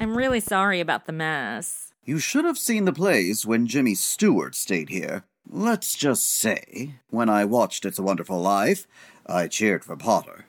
I'm 0.00 0.16
really 0.16 0.38
sorry 0.38 0.78
about 0.78 1.06
the 1.06 1.12
mess. 1.12 1.92
You 2.04 2.20
should 2.20 2.44
have 2.44 2.56
seen 2.56 2.84
the 2.84 2.92
plays 2.92 3.44
when 3.44 3.66
Jimmy 3.66 3.96
Stewart 3.96 4.54
stayed 4.54 4.90
here. 4.90 5.24
Let's 5.50 5.96
just 5.96 6.32
say, 6.32 6.94
when 7.10 7.28
I 7.28 7.44
watched 7.44 7.84
It's 7.84 7.98
a 7.98 8.02
Wonderful 8.04 8.40
Life, 8.40 8.86
I 9.26 9.48
cheered 9.48 9.84
for 9.84 9.96
Potter. 9.96 10.46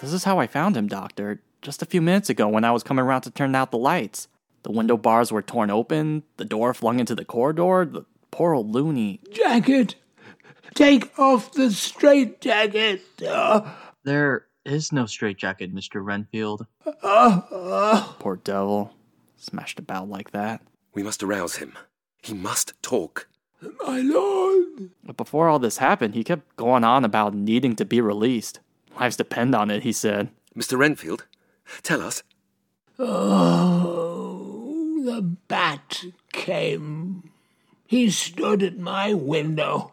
This 0.00 0.12
is 0.12 0.22
how 0.22 0.38
I 0.38 0.46
found 0.46 0.76
him, 0.76 0.86
Doctor. 0.86 1.40
Just 1.60 1.82
a 1.82 1.86
few 1.86 2.00
minutes 2.00 2.30
ago 2.30 2.46
when 2.46 2.64
I 2.64 2.70
was 2.70 2.84
coming 2.84 3.04
around 3.04 3.22
to 3.22 3.32
turn 3.32 3.56
out 3.56 3.72
the 3.72 3.78
lights. 3.78 4.28
The 4.62 4.70
window 4.70 4.96
bars 4.96 5.32
were 5.32 5.42
torn 5.42 5.70
open, 5.70 6.22
the 6.36 6.44
door 6.44 6.72
flung 6.72 7.00
into 7.00 7.16
the 7.16 7.24
corridor, 7.24 7.84
the 7.84 8.04
poor 8.30 8.54
old 8.54 8.70
loony. 8.70 9.18
Jacket! 9.32 9.96
Take 10.74 11.18
off 11.18 11.52
the 11.52 11.70
straitjacket! 11.70 13.02
Uh, 13.26 13.70
There 14.04 14.46
is 14.64 14.92
no 14.92 15.06
straitjacket, 15.06 15.74
Mr. 15.74 16.04
Renfield. 16.04 16.66
uh, 16.86 17.40
uh. 17.50 18.12
Poor 18.18 18.36
devil. 18.36 18.94
smashed 19.36 19.78
about 19.78 20.08
like 20.08 20.30
that. 20.30 20.62
We 20.94 21.02
must 21.02 21.22
arouse 21.22 21.56
him. 21.56 21.76
He 22.22 22.32
must 22.34 22.80
talk. 22.82 23.28
My 23.86 24.00
lord. 24.00 24.90
But 25.04 25.16
before 25.16 25.48
all 25.48 25.58
this 25.58 25.78
happened, 25.78 26.14
he 26.14 26.24
kept 26.24 26.56
going 26.56 26.84
on 26.84 27.04
about 27.04 27.34
needing 27.34 27.76
to 27.76 27.84
be 27.84 28.00
released. 28.00 28.60
Lives 28.98 29.16
depend 29.16 29.54
on 29.54 29.70
it, 29.70 29.82
he 29.82 29.92
said. 29.92 30.30
Mr. 30.56 30.78
Renfield, 30.78 31.26
tell 31.82 32.02
us. 32.02 32.22
Oh, 32.98 35.02
the 35.04 35.22
bat 35.22 36.04
came. 36.32 37.30
He 37.86 38.10
stood 38.10 38.62
at 38.62 38.78
my 38.78 39.14
window. 39.14 39.92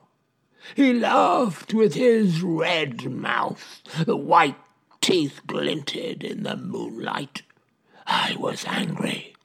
He 0.75 0.93
laughed 0.93 1.73
with 1.73 1.93
his 1.93 2.41
red 2.41 3.09
mouth. 3.09 3.81
The 4.05 4.17
white 4.17 4.57
teeth 5.01 5.41
glinted 5.47 6.23
in 6.23 6.43
the 6.43 6.57
moonlight. 6.57 7.43
I 8.05 8.35
was 8.37 8.65
angry. 8.65 9.35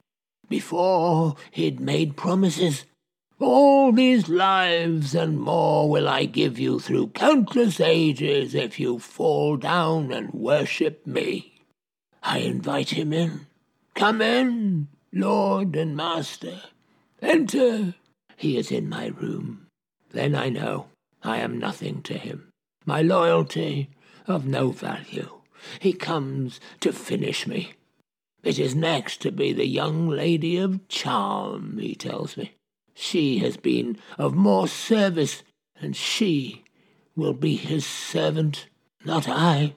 Before 0.49 1.35
he'd 1.51 1.79
made 1.79 2.17
promises. 2.17 2.85
All 3.39 3.91
these 3.91 4.29
lives 4.29 5.13
and 5.13 5.39
more 5.39 5.89
will 5.89 6.07
I 6.07 6.25
give 6.25 6.57
you 6.57 6.79
through 6.79 7.07
countless 7.09 7.79
ages 7.79 8.55
if 8.55 8.79
you 8.79 8.99
fall 8.99 9.57
down 9.57 10.11
and 10.11 10.33
worship 10.33 11.05
me. 11.05 11.61
I 12.23 12.39
invite 12.39 12.91
him 12.91 13.11
in. 13.11 13.47
Come 13.93 14.21
in, 14.21 14.87
Lord 15.11 15.75
and 15.75 15.95
Master. 15.95 16.61
Enter. 17.21 17.95
He 18.37 18.57
is 18.57 18.71
in 18.71 18.87
my 18.87 19.07
room. 19.07 19.67
Then 20.11 20.35
I 20.35 20.49
know 20.49 20.87
I 21.25 21.37
am 21.37 21.57
nothing 21.57 22.03
to 22.03 22.17
him. 22.17 22.51
My 22.85 23.01
loyalty 23.01 23.89
of 24.27 24.45
no 24.45 24.69
value. 24.69 25.41
He 25.79 25.91
comes 25.91 26.59
to 26.81 26.93
finish 26.93 27.47
me. 27.47 27.73
It 28.43 28.59
is 28.59 28.75
next 28.75 29.21
to 29.23 29.31
be 29.31 29.51
the 29.51 29.65
young 29.65 30.07
lady 30.07 30.57
of 30.57 30.87
charm, 30.87 31.79
he 31.79 31.95
tells 31.95 32.37
me. 32.37 32.53
She 32.93 33.39
has 33.39 33.57
been 33.57 33.97
of 34.19 34.35
more 34.35 34.67
service, 34.67 35.41
and 35.75 35.95
she 35.95 36.63
will 37.15 37.33
be 37.33 37.55
his 37.55 37.85
servant, 37.85 38.67
not 39.03 39.27
I. 39.27 39.73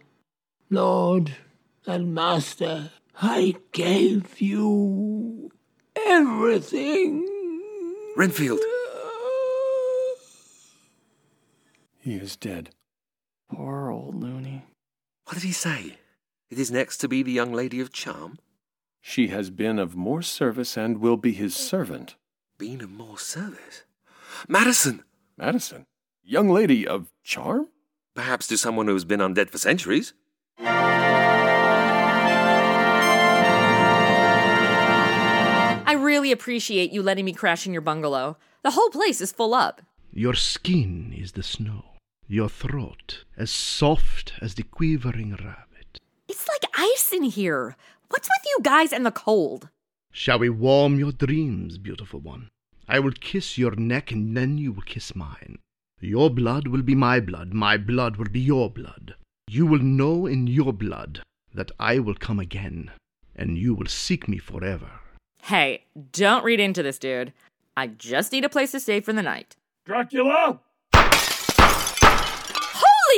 Lord 0.69 1.35
and 1.87 2.15
Master, 2.15 2.91
I 3.23 3.57
gave 3.73 4.39
you 4.41 5.51
everything. 5.97 7.27
Renfield! 8.17 8.61
He 12.09 12.15
is 12.15 12.37
dead. 12.37 12.71
Poor 13.51 13.91
old 13.91 14.15
Looney. 14.15 14.65
What 15.27 15.35
did 15.35 15.43
he 15.43 15.53
say? 15.53 15.99
It 16.49 16.59
is 16.59 16.71
next 16.71 16.97
to 16.99 17.09
be 17.09 17.23
the 17.23 17.33
young 17.33 17.53
lady 17.53 17.81
of 17.81 17.93
charm? 17.93 18.39
She 19.03 19.29
has 19.29 19.51
been 19.51 19.79
of 19.79 19.95
more 19.95 20.23
service 20.23 20.79
and 20.79 21.03
will 21.03 21.19
be 21.19 21.33
his 21.33 21.55
servant. 21.55 22.15
Been 22.57 22.81
of 22.81 22.91
more 22.91 23.19
service? 23.19 23.83
Madison! 24.49 25.05
Madison? 25.37 25.85
Young 26.25 26.49
lady 26.49 26.89
of 26.89 27.13
charm? 27.23 27.69
Perhaps 28.15 28.47
to 28.47 28.57
someone 28.57 28.87
who 28.87 28.95
has 28.95 29.05
been 29.05 29.21
undead 29.21 29.51
for 29.51 29.59
centuries. 29.59 30.15
I 35.87 35.93
really 35.99 36.33
appreciate 36.33 36.91
you 36.91 37.03
letting 37.03 37.27
me 37.27 37.35
crash 37.35 37.67
in 37.67 37.75
your 37.75 37.83
bungalow. 37.83 38.39
The 38.63 38.71
whole 38.71 38.89
place 38.89 39.21
is 39.21 39.31
full 39.31 39.53
up. 39.53 39.83
Your 40.11 40.33
skin 40.33 41.15
is 41.15 41.33
the 41.33 41.43
snow, 41.43 41.85
your 42.29 42.49
throat 42.49 43.25
as 43.37 43.51
soft 43.51 44.35
as 44.41 44.55
the 44.55 44.63
quivering 44.63 45.31
rabbit. 45.31 45.99
It's 46.29 46.47
like 46.47 46.71
ice 46.77 47.11
in 47.13 47.23
here. 47.25 47.75
What's 48.11 48.29
with 48.29 48.47
you 48.47 48.59
guys 48.63 48.93
and 48.93 49.05
the 49.05 49.11
cold? 49.11 49.71
Shall 50.13 50.39
we 50.39 50.51
warm 50.51 50.99
your 50.99 51.13
dreams, 51.13 51.79
beautiful 51.79 52.21
one? 52.21 52.51
I 52.87 52.99
will 53.01 53.13
kiss 53.13 53.57
your 53.57 53.75
neck 53.77 54.13
and 54.13 54.37
then 54.37 54.59
you 54.59 54.73
will 54.73 54.83
kiss 54.83 55.15
mine. 55.15 55.59
Your 56.01 56.31
blood 56.31 56.69
will 56.69 56.83
be 56.83 56.95
my 56.95 57.19
blood, 57.19 57.53
my 57.53 57.77
blood 57.77 58.17
will 58.17 58.29
be 58.31 58.41
your 58.41 58.71
blood. 58.71 59.15
You 59.49 59.67
will 59.67 59.83
know 59.83 60.27
in 60.27 60.47
your 60.47 60.73
blood 60.73 61.23
that 61.55 61.73
I 61.81 61.99
will 61.99 62.15
come 62.15 62.39
again, 62.39 62.91
and 63.35 63.57
you 63.59 63.75
will 63.75 63.87
seek 63.87 64.29
me 64.29 64.39
forever. 64.39 64.91
Hey, 65.43 65.85
don't 66.13 66.45
read 66.45 66.61
into 66.61 66.83
this, 66.83 66.99
dude. 66.99 67.33
I 67.77 67.87
just 67.87 68.33
need 68.33 68.45
a 68.45 68.49
place 68.51 68.73
to 68.73 68.81
stay 68.81 69.01
for 69.01 69.13
the 69.13 69.23
night. 69.23 69.57
Dracula! 69.87 70.61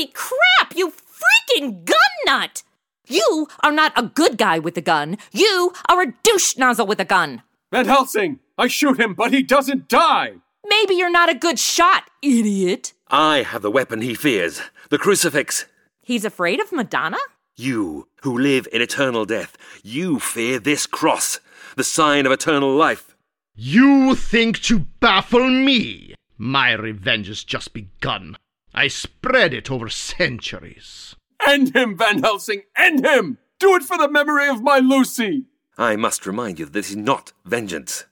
Holy 0.00 0.12
crap, 0.14 0.74
you 0.74 0.90
freaking 0.90 1.84
gun 1.84 1.96
nut! 2.24 2.62
You 3.06 3.48
are 3.62 3.70
not 3.70 3.92
a 3.96 4.04
good 4.04 4.38
guy 4.38 4.58
with 4.58 4.74
a 4.78 4.80
gun. 4.80 5.18
You 5.30 5.74
are 5.90 6.00
a 6.00 6.14
douche 6.22 6.56
nozzle 6.56 6.86
with 6.86 7.00
a 7.00 7.04
gun. 7.04 7.42
Van 7.70 7.84
Helsing! 7.84 8.38
I 8.56 8.68
shoot 8.68 8.98
him, 8.98 9.12
but 9.12 9.30
he 9.30 9.42
doesn't 9.42 9.90
die! 9.90 10.36
Maybe 10.66 10.94
you're 10.94 11.10
not 11.10 11.28
a 11.28 11.34
good 11.34 11.58
shot, 11.58 12.04
idiot. 12.22 12.94
I 13.08 13.42
have 13.42 13.60
the 13.60 13.70
weapon 13.70 14.00
he 14.00 14.14
fears 14.14 14.62
the 14.88 14.96
crucifix. 14.96 15.66
He's 16.00 16.24
afraid 16.24 16.60
of 16.60 16.72
Madonna? 16.72 17.18
You, 17.58 18.08
who 18.22 18.38
live 18.38 18.66
in 18.72 18.80
eternal 18.80 19.26
death, 19.26 19.58
you 19.82 20.18
fear 20.18 20.58
this 20.58 20.86
cross, 20.86 21.40
the 21.76 21.84
sign 21.84 22.24
of 22.24 22.32
eternal 22.32 22.74
life. 22.74 23.14
You 23.54 24.14
think 24.14 24.62
to 24.62 24.78
baffle 24.78 25.50
me? 25.50 26.14
My 26.38 26.72
revenge 26.72 27.28
has 27.28 27.44
just 27.44 27.74
begun. 27.74 28.38
I 28.74 28.88
spread 28.88 29.52
it 29.52 29.70
over 29.70 29.88
centuries. 29.88 31.16
End 31.46 31.74
him, 31.74 31.96
Van 31.96 32.22
Helsing! 32.22 32.62
End 32.76 33.04
him! 33.04 33.38
Do 33.58 33.74
it 33.76 33.82
for 33.82 33.98
the 33.98 34.08
memory 34.10 34.48
of 34.48 34.62
my 34.62 34.78
Lucy! 34.78 35.44
I 35.76 35.96
must 35.96 36.26
remind 36.26 36.58
you 36.58 36.66
that 36.66 36.72
this 36.72 36.90
is 36.90 36.96
not 36.96 37.32
vengeance. 37.44 38.04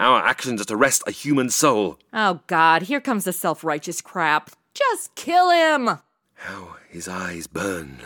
Our 0.00 0.20
actions 0.20 0.60
are 0.60 0.66
to 0.66 0.76
rest 0.76 1.02
a 1.06 1.10
human 1.10 1.50
soul. 1.50 1.98
Oh, 2.12 2.40
God, 2.46 2.82
here 2.82 3.00
comes 3.00 3.24
the 3.24 3.32
self 3.32 3.62
righteous 3.62 4.00
crap. 4.00 4.50
Just 4.74 5.14
kill 5.14 5.50
him! 5.50 5.98
How 6.34 6.76
his 6.88 7.08
eyes 7.08 7.46
burn 7.46 7.98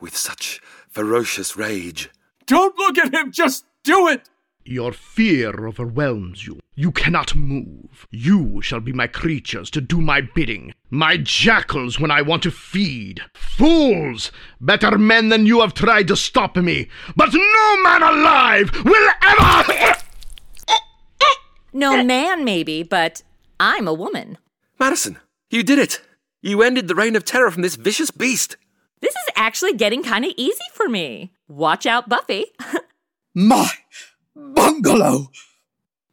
with 0.00 0.16
such 0.16 0.60
ferocious 0.88 1.56
rage. 1.56 2.10
Don't 2.46 2.76
look 2.78 2.98
at 2.98 3.14
him, 3.14 3.32
just 3.32 3.64
do 3.82 4.08
it! 4.08 4.28
Your 4.64 4.92
fear 4.92 5.66
overwhelms 5.66 6.46
you. 6.46 6.60
You 6.74 6.92
cannot 6.92 7.34
move. 7.34 8.06
You 8.10 8.60
shall 8.62 8.80
be 8.80 8.92
my 8.92 9.06
creatures 9.06 9.70
to 9.70 9.80
do 9.80 10.00
my 10.00 10.20
bidding, 10.20 10.74
my 10.90 11.16
jackals 11.16 11.98
when 11.98 12.10
I 12.10 12.22
want 12.22 12.42
to 12.44 12.50
feed. 12.50 13.20
Fools! 13.34 14.30
Better 14.60 14.98
men 14.98 15.28
than 15.30 15.46
you 15.46 15.60
have 15.60 15.74
tried 15.74 16.08
to 16.08 16.16
stop 16.16 16.56
me, 16.56 16.88
but 17.16 17.32
no 17.32 17.82
man 17.82 18.02
alive 18.02 18.70
will 18.84 19.10
ever. 19.22 19.96
No 21.72 22.02
man, 22.02 22.44
maybe, 22.44 22.82
but 22.82 23.22
I'm 23.58 23.86
a 23.86 23.94
woman. 23.94 24.38
Madison, 24.78 25.18
you 25.50 25.62
did 25.62 25.78
it! 25.78 26.00
You 26.42 26.62
ended 26.62 26.88
the 26.88 26.94
reign 26.94 27.16
of 27.16 27.24
terror 27.24 27.50
from 27.50 27.62
this 27.62 27.76
vicious 27.76 28.10
beast! 28.10 28.56
This 29.00 29.14
is 29.14 29.32
actually 29.36 29.74
getting 29.74 30.02
kind 30.02 30.24
of 30.24 30.32
easy 30.36 30.64
for 30.74 30.88
me. 30.88 31.32
Watch 31.48 31.86
out, 31.86 32.08
Buffy. 32.08 32.46
My 33.34 33.70
bungalow! 34.34 35.30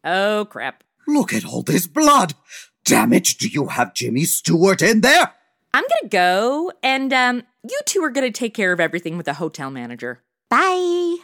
Oh, 0.04 0.48
crap. 0.50 0.84
Look 1.08 1.34
at 1.34 1.46
all 1.46 1.62
this 1.62 1.88
blood! 1.88 2.34
Damn 2.86 3.14
it, 3.14 3.30
do 3.38 3.48
you 3.48 3.68
have 3.68 3.94
Jimmy 3.94 4.24
Stewart 4.24 4.82
in 4.82 5.02
there? 5.02 5.34
I'm 5.74 5.84
gonna 5.84 6.10
go, 6.10 6.72
and 6.82 7.12
um, 7.12 7.44
you 7.64 7.80
two 7.86 8.02
are 8.04 8.10
gonna 8.10 8.32
take 8.32 8.54
care 8.54 8.72
of 8.72 8.80
everything 8.80 9.18
with 9.18 9.26
the 9.26 9.34
hotel 9.34 9.70
manager. 9.70 10.24
Bye. 10.50 11.18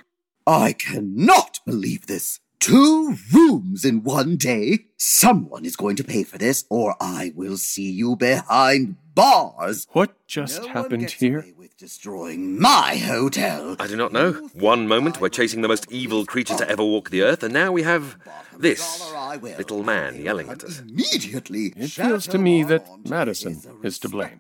I 0.46 0.74
cannot 0.74 1.60
believe 1.66 2.08
this. 2.08 2.39
Two 2.64 3.18
rooms 3.34 3.84
in 3.84 4.03
one 4.03 4.38
day. 4.38 4.86
Someone 4.95 5.66
is 5.66 5.76
going 5.76 5.97
to 5.97 6.03
pay 6.05 6.24
for 6.24 6.38
this, 6.38 6.64
or 6.70 6.95
I 6.97 7.34
will 7.36 7.57
see 7.57 7.91
you 7.91 8.16
behind 8.16 8.95
bars. 9.14 9.86
What 9.91 10.26
just 10.28 10.61
No 10.61 10.68
one 10.68 10.74
happened 10.74 11.01
gets 11.01 11.14
here? 11.16 11.39
away 11.39 11.53
with 11.57 11.76
destroying 11.76 12.57
my 12.61 12.95
hotel. 12.95 13.76
I 13.82 13.88
do 13.88 13.97
not 13.97 14.14
know. 14.14 14.47
One 14.53 14.88
moment 14.88 15.20
we're 15.20 15.28
chasing 15.28 15.61
the 15.61 15.68
most 15.68 15.91
evil 15.91 16.26
creature 16.26 16.55
to 16.55 16.70
ever 16.70 16.86
walk 16.86 17.09
the 17.09 17.24
earth, 17.24 17.43
and 17.43 17.53
now 17.53 17.74
we 17.74 17.84
have 17.84 18.16
this 18.57 19.11
little 19.41 19.84
man 19.84 20.22
yelling 20.22 20.47
at 20.47 20.64
us. 20.64 20.80
Immediately. 20.80 21.74
It 21.76 21.89
feels 21.91 22.28
to 22.28 22.38
me 22.38 22.64
that 22.64 22.88
Madison 23.09 23.59
is 23.84 23.99
to 23.99 24.07
blame. 24.07 24.39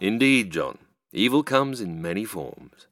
Indeed, 0.00 0.50
John. 0.50 0.78
Evil 1.12 1.44
comes 1.44 1.80
in 1.80 2.02
many 2.02 2.24
forms. 2.24 2.88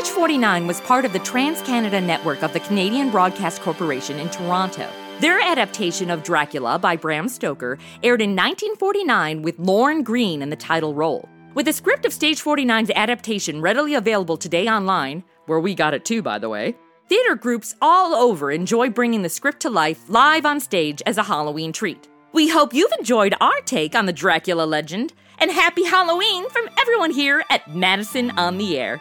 Stage 0.00 0.14
49 0.14 0.66
was 0.66 0.80
part 0.80 1.04
of 1.04 1.12
the 1.12 1.18
Trans 1.18 1.60
Canada 1.60 2.00
network 2.00 2.42
of 2.42 2.54
the 2.54 2.60
Canadian 2.60 3.10
Broadcast 3.10 3.60
Corporation 3.60 4.18
in 4.18 4.30
Toronto. 4.30 4.88
Their 5.20 5.38
adaptation 5.38 6.10
of 6.10 6.22
Dracula 6.22 6.78
by 6.78 6.96
Bram 6.96 7.28
Stoker 7.28 7.76
aired 8.02 8.22
in 8.22 8.30
1949 8.30 9.42
with 9.42 9.58
Lorne 9.58 10.02
Greene 10.02 10.40
in 10.40 10.48
the 10.48 10.56
title 10.56 10.94
role. 10.94 11.28
With 11.52 11.68
a 11.68 11.74
script 11.74 12.06
of 12.06 12.14
Stage 12.14 12.42
49's 12.42 12.90
adaptation 12.96 13.60
readily 13.60 13.92
available 13.92 14.38
today 14.38 14.68
online, 14.68 15.22
where 15.44 15.60
we 15.60 15.74
got 15.74 15.92
it 15.92 16.06
too, 16.06 16.22
by 16.22 16.38
the 16.38 16.48
way, 16.48 16.74
theater 17.10 17.34
groups 17.34 17.74
all 17.82 18.14
over 18.14 18.50
enjoy 18.50 18.88
bringing 18.88 19.20
the 19.20 19.28
script 19.28 19.60
to 19.60 19.68
life 19.68 20.08
live 20.08 20.46
on 20.46 20.60
stage 20.60 21.02
as 21.04 21.18
a 21.18 21.24
Halloween 21.24 21.74
treat. 21.74 22.08
We 22.32 22.48
hope 22.48 22.72
you've 22.72 22.92
enjoyed 22.98 23.34
our 23.38 23.60
take 23.66 23.94
on 23.94 24.06
the 24.06 24.14
Dracula 24.14 24.62
legend, 24.64 25.12
And 25.38 25.50
happy 25.50 25.84
Halloween 25.84 26.48
from 26.48 26.70
everyone 26.78 27.10
here 27.10 27.44
at 27.50 27.74
Madison 27.74 28.30
on 28.38 28.56
the 28.56 28.78
Air. 28.78 29.00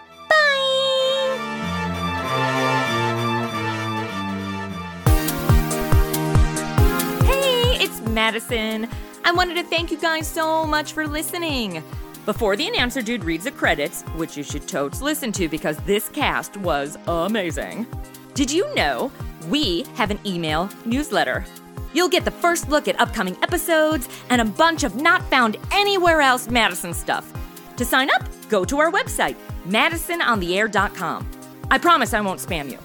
Madison. 8.13 8.87
I 9.23 9.31
wanted 9.31 9.55
to 9.55 9.63
thank 9.63 9.91
you 9.91 9.97
guys 9.99 10.27
so 10.27 10.65
much 10.65 10.93
for 10.93 11.07
listening. 11.07 11.83
Before 12.25 12.55
the 12.55 12.67
announcer 12.67 13.01
dude 13.01 13.23
reads 13.23 13.45
the 13.45 13.51
credits, 13.51 14.03
which 14.15 14.37
you 14.37 14.43
should 14.43 14.67
totes 14.67 15.01
listen 15.01 15.31
to 15.33 15.47
because 15.47 15.77
this 15.77 16.09
cast 16.09 16.57
was 16.57 16.97
amazing. 17.07 17.87
Did 18.33 18.51
you 18.51 18.73
know 18.75 19.11
we 19.47 19.83
have 19.95 20.11
an 20.11 20.19
email 20.25 20.69
newsletter? 20.85 21.45
You'll 21.93 22.09
get 22.09 22.25
the 22.25 22.31
first 22.31 22.69
look 22.69 22.87
at 22.87 22.99
upcoming 22.99 23.37
episodes 23.41 24.07
and 24.29 24.41
a 24.41 24.45
bunch 24.45 24.83
of 24.83 24.95
not 24.95 25.23
found 25.29 25.57
anywhere 25.71 26.21
else 26.21 26.47
Madison 26.47 26.93
stuff. 26.93 27.31
To 27.77 27.85
sign 27.85 28.09
up, 28.11 28.23
go 28.49 28.63
to 28.65 28.79
our 28.79 28.91
website, 28.91 29.35
madisonontheair.com. 29.67 31.29
I 31.71 31.77
promise 31.77 32.13
I 32.13 32.21
won't 32.21 32.39
spam 32.39 32.69
you. 32.69 32.77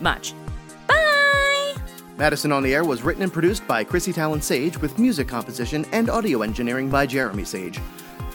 Much. 0.00 0.34
Madison 2.20 2.52
on 2.52 2.62
the 2.62 2.74
Air 2.74 2.84
was 2.84 3.00
written 3.00 3.22
and 3.22 3.32
produced 3.32 3.66
by 3.66 3.82
Chrissy 3.82 4.12
Talon 4.12 4.42
Sage 4.42 4.76
with 4.76 4.98
music 4.98 5.26
composition 5.26 5.86
and 5.90 6.10
audio 6.10 6.42
engineering 6.42 6.90
by 6.90 7.06
Jeremy 7.06 7.44
Sage. 7.44 7.80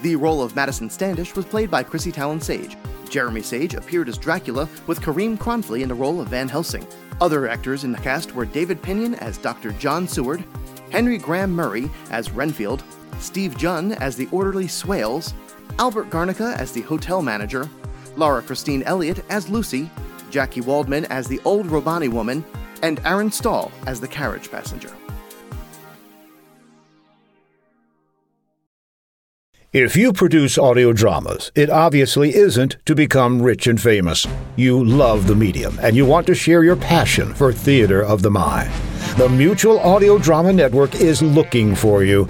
The 0.02 0.16
role 0.16 0.42
of 0.42 0.56
Madison 0.56 0.90
Standish 0.90 1.36
was 1.36 1.46
played 1.46 1.70
by 1.70 1.84
Chrissy 1.84 2.12
Talon 2.12 2.42
Sage. 2.42 2.78
Jeremy 3.12 3.44
Sage 3.44 3.76
appeared 3.76 4.10
as 4.10 4.18
Dracula 4.18 4.68
with 4.88 5.02
Kareem 5.02 5.38
Cronfley 5.38 5.84
in 5.84 5.88
the 5.88 5.94
role 5.94 6.20
of 6.20 6.30
Van 6.30 6.50
Helsing. 6.50 6.88
Other 7.22 7.48
actors 7.48 7.84
in 7.84 7.92
the 7.92 8.00
cast 8.00 8.34
were 8.34 8.46
David 8.46 8.82
Pinion 8.82 9.14
as 9.20 9.38
Dr. 9.38 9.72
John 9.74 10.08
Seward, 10.08 10.44
Henry 10.90 11.20
Graham 11.20 11.52
Murray 11.52 11.88
as 12.10 12.32
Renfield, 12.32 12.84
Steve 13.20 13.56
Junn 13.56 13.92
as 13.92 14.16
the 14.16 14.28
orderly 14.32 14.68
Swales, 14.68 15.36
Albert 15.78 16.10
Garnica 16.10 16.56
as 16.56 16.72
the 16.72 16.82
hotel 16.82 17.22
manager, 17.22 17.70
Laura 18.18 18.42
Christine 18.42 18.82
Elliott 18.82 19.24
as 19.30 19.48
Lucy, 19.48 19.92
Jackie 20.32 20.62
Waldman 20.62 21.06
as 21.06 21.28
the 21.28 21.40
old 21.46 21.68
Robani 21.68 22.10
woman, 22.10 22.44
and 22.86 23.02
Aaron 23.04 23.32
Stahl 23.32 23.72
as 23.88 24.00
the 24.00 24.08
carriage 24.08 24.52
passenger. 24.52 24.92
If 29.74 29.98
you 29.98 30.14
produce 30.14 30.58
audio 30.58 30.94
dramas, 30.94 31.52
it 31.56 31.70
obviously 31.70 32.34
isn't 32.34 32.78
to 32.86 32.96
become 32.96 33.42
rich 33.42 33.68
and 33.68 33.82
famous. 33.82 34.26
You 34.56 34.82
love 34.82 35.28
the 35.28 35.36
medium 35.36 35.78
and 35.82 35.98
you 35.98 36.06
want 36.06 36.28
to 36.28 36.36
share 36.36 36.64
your 36.64 36.78
passion 36.78 37.34
for 37.34 37.52
theater 37.52 38.02
of 38.02 38.22
the 38.22 38.32
mind. 38.32 38.72
The 39.18 39.28
Mutual 39.28 39.80
Audio 39.80 40.18
Drama 40.18 40.54
Network 40.54 40.96
is 40.96 41.22
looking 41.22 41.76
for 41.76 42.04
you. 42.04 42.30